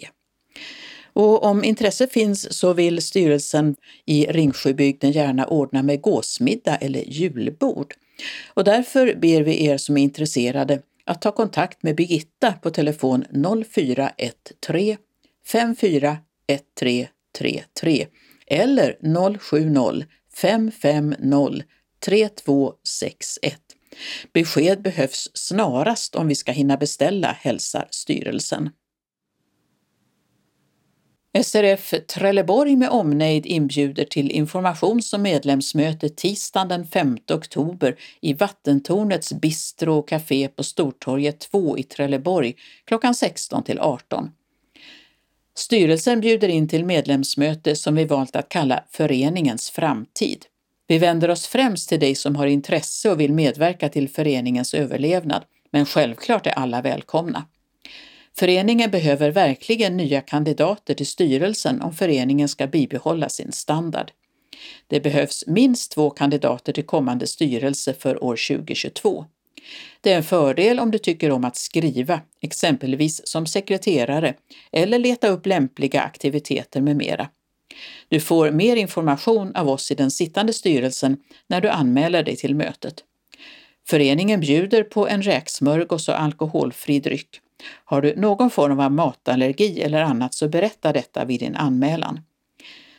[1.12, 7.94] Och om intresse finns så vill styrelsen i Ringsjöbygden gärna ordna med gåsmiddag eller julbord.
[8.54, 13.24] Och därför ber vi er som är intresserade att ta kontakt med Birgitta på telefon
[13.64, 14.96] 0413
[15.46, 18.06] 541333
[18.46, 18.96] eller
[19.38, 20.04] 070
[20.34, 21.62] 550
[22.00, 23.58] 3261.
[24.32, 28.70] Besked behövs snarast om vi ska hinna beställa, hälsar styrelsen.
[31.42, 39.32] SRF Trelleborg med omnejd inbjuder till informations och medlemsmöte tisdagen den 5 oktober i Vattentornets
[39.32, 42.54] bistro och café på Stortorget 2 i Trelleborg
[42.84, 44.30] klockan 16 till 18.
[45.54, 50.44] Styrelsen bjuder in till medlemsmöte som vi valt att kalla Föreningens framtid.
[50.88, 55.44] Vi vänder oss främst till dig som har intresse och vill medverka till föreningens överlevnad,
[55.70, 57.44] men självklart är alla välkomna.
[58.38, 64.10] Föreningen behöver verkligen nya kandidater till styrelsen om föreningen ska bibehålla sin standard.
[64.86, 69.24] Det behövs minst två kandidater till kommande styrelse för år 2022.
[70.00, 74.34] Det är en fördel om du tycker om att skriva, exempelvis som sekreterare,
[74.72, 77.28] eller leta upp lämpliga aktiviteter med mera.
[78.08, 82.54] Du får mer information av oss i den sittande styrelsen när du anmäler dig till
[82.54, 83.04] mötet.
[83.88, 87.40] Föreningen bjuder på en räksmörgås och alkoholfri dryck.
[87.84, 92.20] Har du någon form av matallergi eller annat så berätta detta vid din anmälan.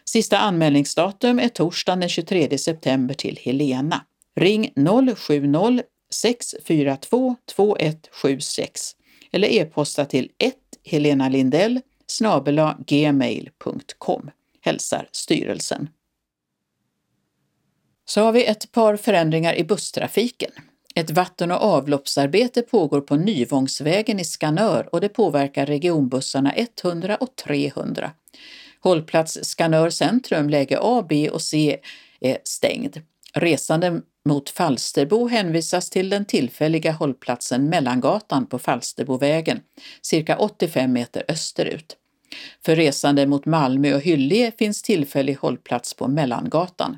[0.05, 4.01] Sista anmälningsdatum är torsdagen den 23 september till Helena.
[4.35, 4.71] Ring
[5.15, 5.83] 070
[6.13, 8.95] 642 2176
[9.31, 11.79] eller e-posta till 1 Helena Lindell
[12.87, 14.31] gmail.com.
[14.61, 15.89] Hälsar styrelsen.
[18.05, 20.51] Så har vi ett par förändringar i busstrafiken.
[20.95, 26.53] Ett vatten och avloppsarbete pågår på Nyvångsvägen i Skanör och det påverkar regionbussarna
[26.83, 28.11] 100 och 300.
[28.79, 31.79] Hållplats Skanör centrum, läge A, B och C
[32.19, 33.01] är stängd.
[33.33, 39.61] Resande mot Falsterbo hänvisas till den tillfälliga hållplatsen Mellangatan på Falsterbovägen,
[40.01, 41.95] cirka 85 meter österut.
[42.65, 46.97] För resande mot Malmö och Hyllie finns tillfällig hållplats på Mellangatan.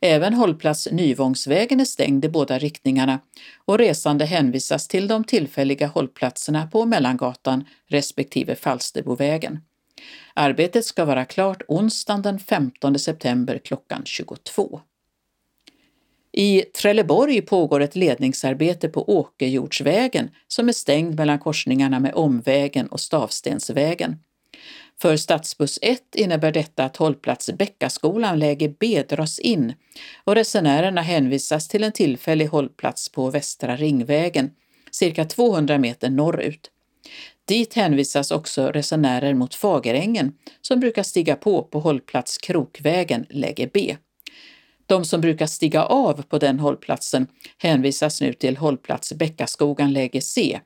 [0.00, 3.20] Även hållplats Nyvångsvägen är stängd i båda riktningarna
[3.64, 9.58] och resande hänvisas till de tillfälliga hållplatserna på Mellangatan respektive Falsterbovägen.
[10.34, 14.80] Arbetet ska vara klart onsdagen den 15 september klockan 22.
[16.32, 23.00] I Trelleborg pågår ett ledningsarbete på Åkerjordsvägen som är stängd mellan korsningarna med Omvägen och
[23.00, 24.16] Stavstensvägen.
[25.02, 29.74] För stadsbuss 1 innebär detta att hållplats Bäckaskolan läge B dras in
[30.24, 34.50] och resenärerna hänvisas till en tillfällig hållplats på Västra Ringvägen,
[34.90, 36.70] cirka 200 meter norrut.
[37.44, 43.96] Dit hänvisas också resenärer mot Fagerängen som brukar stiga på på hållplats Krokvägen, läge B.
[44.86, 47.26] De som brukar stiga av på den hållplatsen
[47.58, 50.60] hänvisas nu till hållplats Bäckaskogan läge C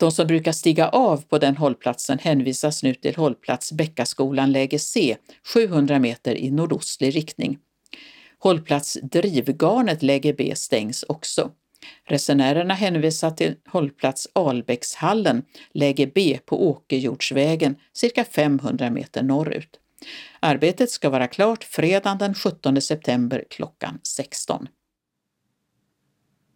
[0.00, 5.16] de som brukar stiga av på den hållplatsen hänvisas nu till hållplats Bäckaskolan läge C,
[5.54, 7.58] 700 meter i nordostlig riktning.
[8.38, 11.50] Hållplats Drivgarnet läge B stängs också.
[12.08, 15.42] Resenärerna hänvisas till hållplats Albäckshallen,
[15.74, 19.78] läge B på Åkerjordsvägen, cirka 500 meter norrut.
[20.40, 24.68] Arbetet ska vara klart fredagen den 17 september klockan 16.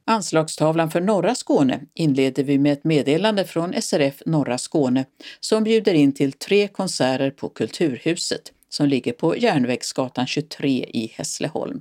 [0.06, 5.04] Anslagstavlan för norra Skåne inleder vi med ett meddelande från SRF Norra Skåne
[5.40, 11.80] som bjuder in till tre konserter på Kulturhuset som ligger på Järnvägsgatan 23 i Hässleholm.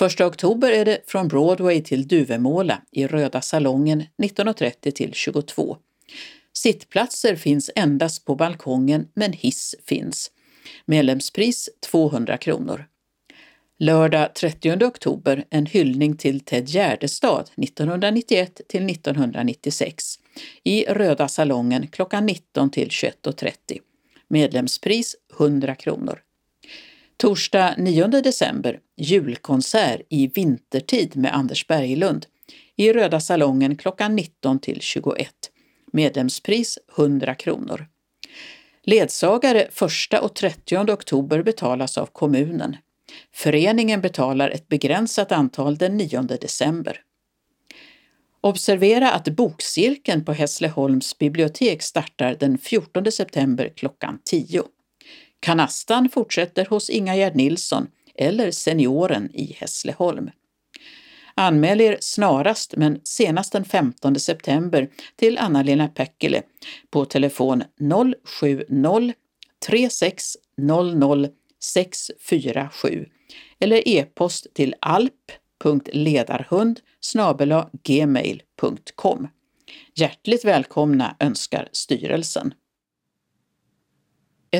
[0.00, 5.76] 1 oktober är det från Broadway till Duvemåla i Röda salongen 19.30 till 22.
[6.52, 10.30] Sittplatser finns endast på balkongen men hiss finns.
[10.84, 12.84] Medlemspris 200 kronor.
[13.82, 20.04] Lördag 30 oktober en hyllning till Ted Gärdestad 1991 till 1996
[20.64, 23.52] i Röda salongen klockan 19 till 21.30.
[24.28, 26.18] Medlemspris 100 kronor.
[27.16, 32.26] Torsdag 9 december julkonsert i vintertid med Anders Berglund
[32.76, 35.28] i Röda salongen klockan 19 till 21.
[35.92, 37.86] Medlemspris 100 kronor.
[38.82, 42.76] Ledsagare 1 och 30 oktober betalas av kommunen.
[43.32, 47.00] Föreningen betalar ett begränsat antal den 9 december.
[48.40, 54.62] Observera att bokcirkeln på Hässleholms bibliotek startar den 14 september klockan 10.
[55.40, 60.30] Kanastan fortsätter hos Inga Gerd Nilsson eller Senioren i Hässleholm.
[61.34, 66.42] Anmäl er snarast men senast den 15 september till Anna-Lena Päckele
[66.90, 67.64] på telefon
[68.24, 69.14] 070
[69.66, 71.28] 3600
[71.60, 73.06] 647
[73.58, 76.80] eller e-post till alp.ledarhund
[77.82, 79.28] gmail.com.
[79.94, 82.54] Hjärtligt välkomna önskar styrelsen.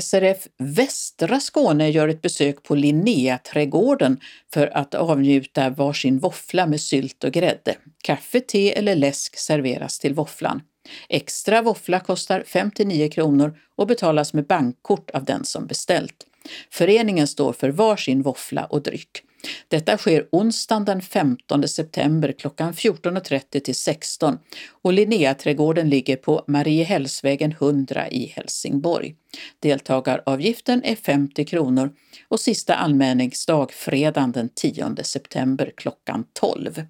[0.02, 4.20] SRF Västra Skåne gör ett besök på Linnéaträdgården
[4.52, 7.76] för att avnjuta varsin våffla med sylt och grädde.
[8.04, 10.62] Kaffe, te eller läsk serveras till våfflan.
[11.08, 16.26] Extra våffla kostar 59 kronor och betalas med bankkort av den som beställt.
[16.70, 19.22] Föreningen står för varsin våffla och dryck.
[19.68, 24.38] Detta sker onsdagen den 15 september klockan 14.30 till 16
[24.82, 29.14] och Linnéaträdgården ligger på Mariehällsvägen 100 i Helsingborg.
[29.60, 31.92] Deltagaravgiften är 50 kronor
[32.28, 36.82] och sista anmälningsdag fredagen den 10 september klockan 12.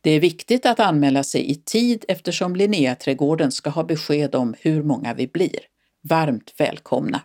[0.00, 4.82] Det är viktigt att anmäla sig i tid eftersom Linnéaträdgården ska ha besked om hur
[4.82, 5.60] många vi blir.
[6.02, 7.20] Varmt välkomna!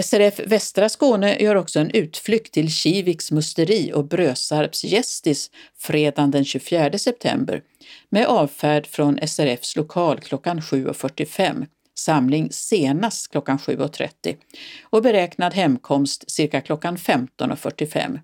[0.00, 6.44] SRF Västra Skåne gör också en utflykt till Kiviks musteri och Brösarps gästis fredagen den
[6.44, 7.62] 24 september
[8.08, 14.36] med avfärd från SRFs lokal klockan 7.45, samling senast klockan 7.30
[14.82, 18.20] och beräknad hemkomst cirka klockan 15.45.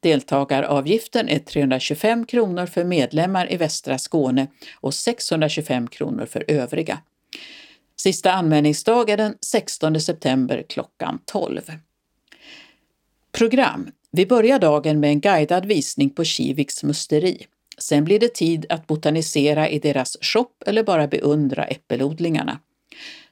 [0.00, 6.98] Deltagaravgiften är 325 kronor för medlemmar i Västra Skåne och 625 kronor för övriga.
[8.02, 11.60] Sista anmälningsdag är den 16 september klockan 12.
[13.32, 13.90] Program.
[14.10, 17.46] Vi börjar dagen med en guidad visning på Kiviks musteri.
[17.78, 22.58] Sen blir det tid att botanisera i deras shop eller bara beundra äppelodlingarna.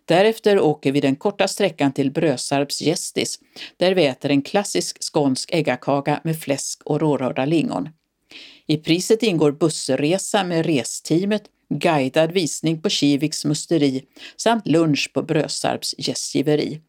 [0.04, 3.38] Därefter åker vi den korta sträckan till Brösarps gästis
[3.76, 7.88] där vi äter en klassisk skånsk äggakaka med fläsk och rårörda lingon.
[8.66, 14.04] I priset ingår bussresa med resteamet guidad visning på Kiviks musteri
[14.36, 16.80] samt lunch på Brösarps gästgiveri.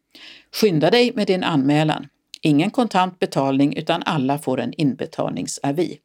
[0.52, 2.06] Skynda dig med din anmälan.
[2.42, 5.98] Ingen kontant betalning utan alla får en inbetalningsavi.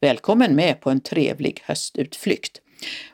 [0.00, 2.60] Välkommen med på en trevlig höstutflykt.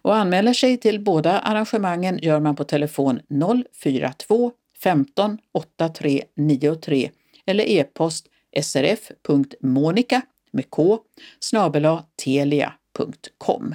[0.03, 3.21] Och anmäler sig till båda arrangemangen gör man på telefon
[3.73, 4.53] 042
[4.83, 7.11] 15 83 93
[7.47, 8.27] eller e-post
[8.63, 10.23] srf.monica
[10.53, 10.99] med k
[11.41, 13.75] snabela telia.com.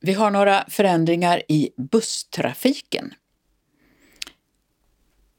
[0.00, 3.14] Vi har några förändringar i busstrafiken.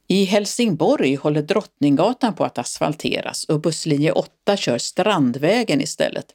[0.08, 6.26] I Helsingborg håller Drottninggatan på att asfalteras och busslinje 8 kör Strandvägen istället.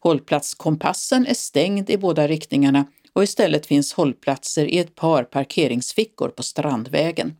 [0.00, 6.28] Hållplats Kompassen är stängd i båda riktningarna och istället finns hållplatser i ett par parkeringsfickor
[6.28, 7.36] på Strandvägen.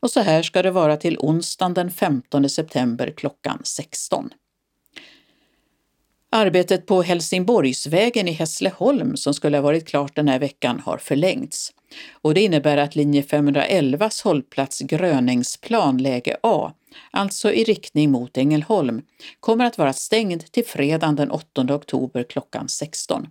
[0.00, 4.30] Och så här ska det vara till onsdagen den 15 september klockan 16.
[6.30, 11.72] Arbetet på Helsingborgsvägen i Hässleholm som skulle ha varit klart den här veckan har förlängts.
[12.22, 16.72] Och det innebär att linje 511s hållplats Gröningsplan läge A,
[17.10, 19.02] alltså i riktning mot Ängelholm,
[19.40, 23.26] kommer att vara stängd till fredagen den 8 oktober klockan 16.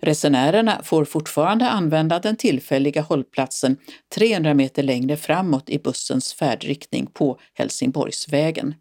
[0.00, 3.76] Resenärerna får fortfarande använda den tillfälliga hållplatsen
[4.14, 8.74] 300 meter längre framåt i bussens färdriktning på Helsingborgsvägen.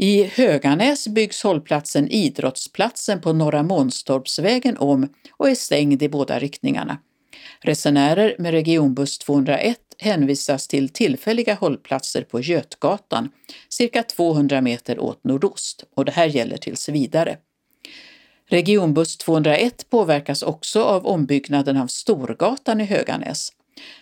[0.00, 6.98] I Höganäs byggs hållplatsen Idrottsplatsen på Norra Månstorpsvägen om och är stängd i båda riktningarna.
[7.60, 13.30] Resenärer med regionbuss 201 hänvisas till tillfälliga hållplatser på Götgatan,
[13.68, 17.36] cirka 200 meter åt nordost och det här gäller tills vidare.
[18.48, 23.52] Regionbuss 201 påverkas också av ombyggnaden av Storgatan i Höganäs.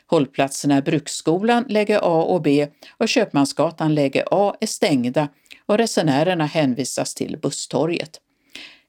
[0.06, 5.28] Hållplatserna Bruksskolan läge A och B och Köpmansgatan läge A är stängda
[5.66, 8.20] och resenärerna hänvisas till Busstorget.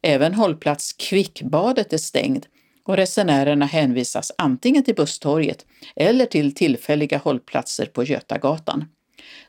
[0.01, 2.45] Även hållplats Kvickbadet är stängd
[2.83, 8.85] och resenärerna hänvisas antingen till Busstorget eller till tillfälliga hållplatser på Götagatan.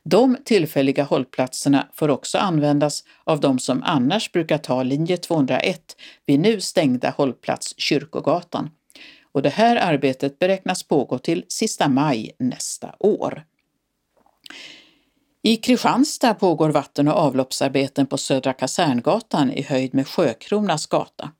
[0.02, 5.96] De tillfälliga hållplatserna får också användas av de som annars brukar ta linje 201
[6.26, 8.70] vid nu stängda hållplats Kyrkogatan.
[9.32, 13.44] Och det här arbetet beräknas pågå till sista maj nästa år.
[15.48, 21.30] I Kristianstad pågår vatten och avloppsarbeten på Södra Kaserngatan i höjd med Sjökronas gata.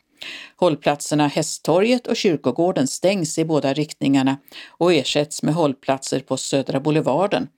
[0.56, 4.36] Hållplatserna Hästtorget och Kyrkogården stängs i båda riktningarna
[4.68, 7.48] och ersätts med hållplatser på Södra Boulevarden,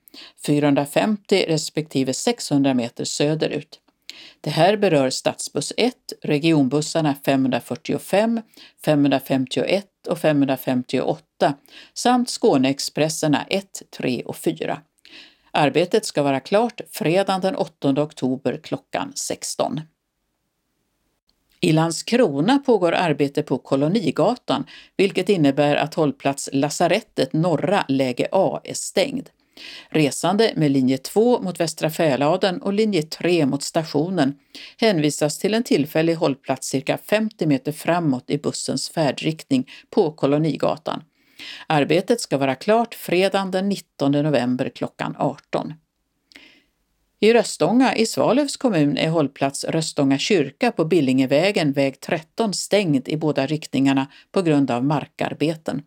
[0.45, 3.79] 450 respektive 600 meter söderut.
[4.41, 8.41] Det här berör stadsbuss 1, regionbussarna 545,
[8.85, 11.53] 551 och 558
[11.93, 13.65] samt Skåneexpresserna 1,
[13.97, 14.81] 3 och 4.
[15.53, 19.81] Arbetet ska vara klart fredagen den 8 oktober klockan 16.
[21.63, 24.65] I Landskrona pågår arbete på Kolonigatan,
[24.97, 29.29] vilket innebär att hållplats Lasarettet norra läge A är stängd.
[29.89, 34.33] Resande med linje 2 mot Västra Fäladen och linje 3 mot stationen
[34.77, 41.03] hänvisas till en tillfällig hållplats cirka 50 meter framåt i bussens färdriktning på Kolonigatan.
[41.67, 45.73] Arbetet ska vara klart fredagen den 19 november klockan 18.
[47.19, 53.17] I Röstånga i Svalövs kommun är hållplats Röstånga kyrka på Billingevägen väg 13 stängd i
[53.17, 55.81] båda riktningarna på grund av markarbeten.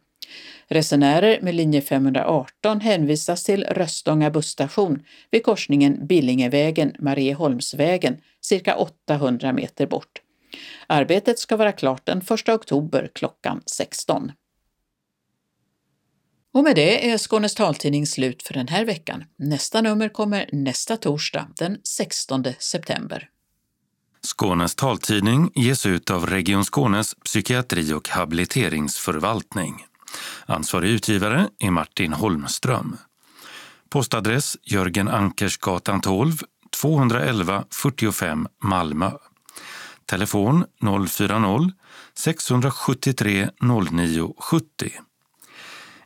[0.69, 10.21] Resenärer med linje 518 hänvisas till Röstånga busstation vid korsningen Billingevägen-Marieholmsvägen cirka 800 meter bort.
[10.87, 14.33] Arbetet ska vara klart den 1 oktober klockan 16.
[16.55, 19.25] Och med det är Skånes taltidning slut för den här veckan.
[19.37, 23.29] Nästa nummer kommer nästa torsdag, den 16 september.
[24.23, 29.87] Skånes taltidning ges ut av Region Skånes psykiatri och habiliteringsförvaltning.
[30.47, 32.97] Ansvarig utgivare är Martin Holmström.
[33.89, 36.33] Postadress Jörgen Ankersgatan 12,
[36.81, 39.11] 211 45 Malmö.
[40.07, 43.51] Telefon 040-673
[43.91, 44.91] 09 70.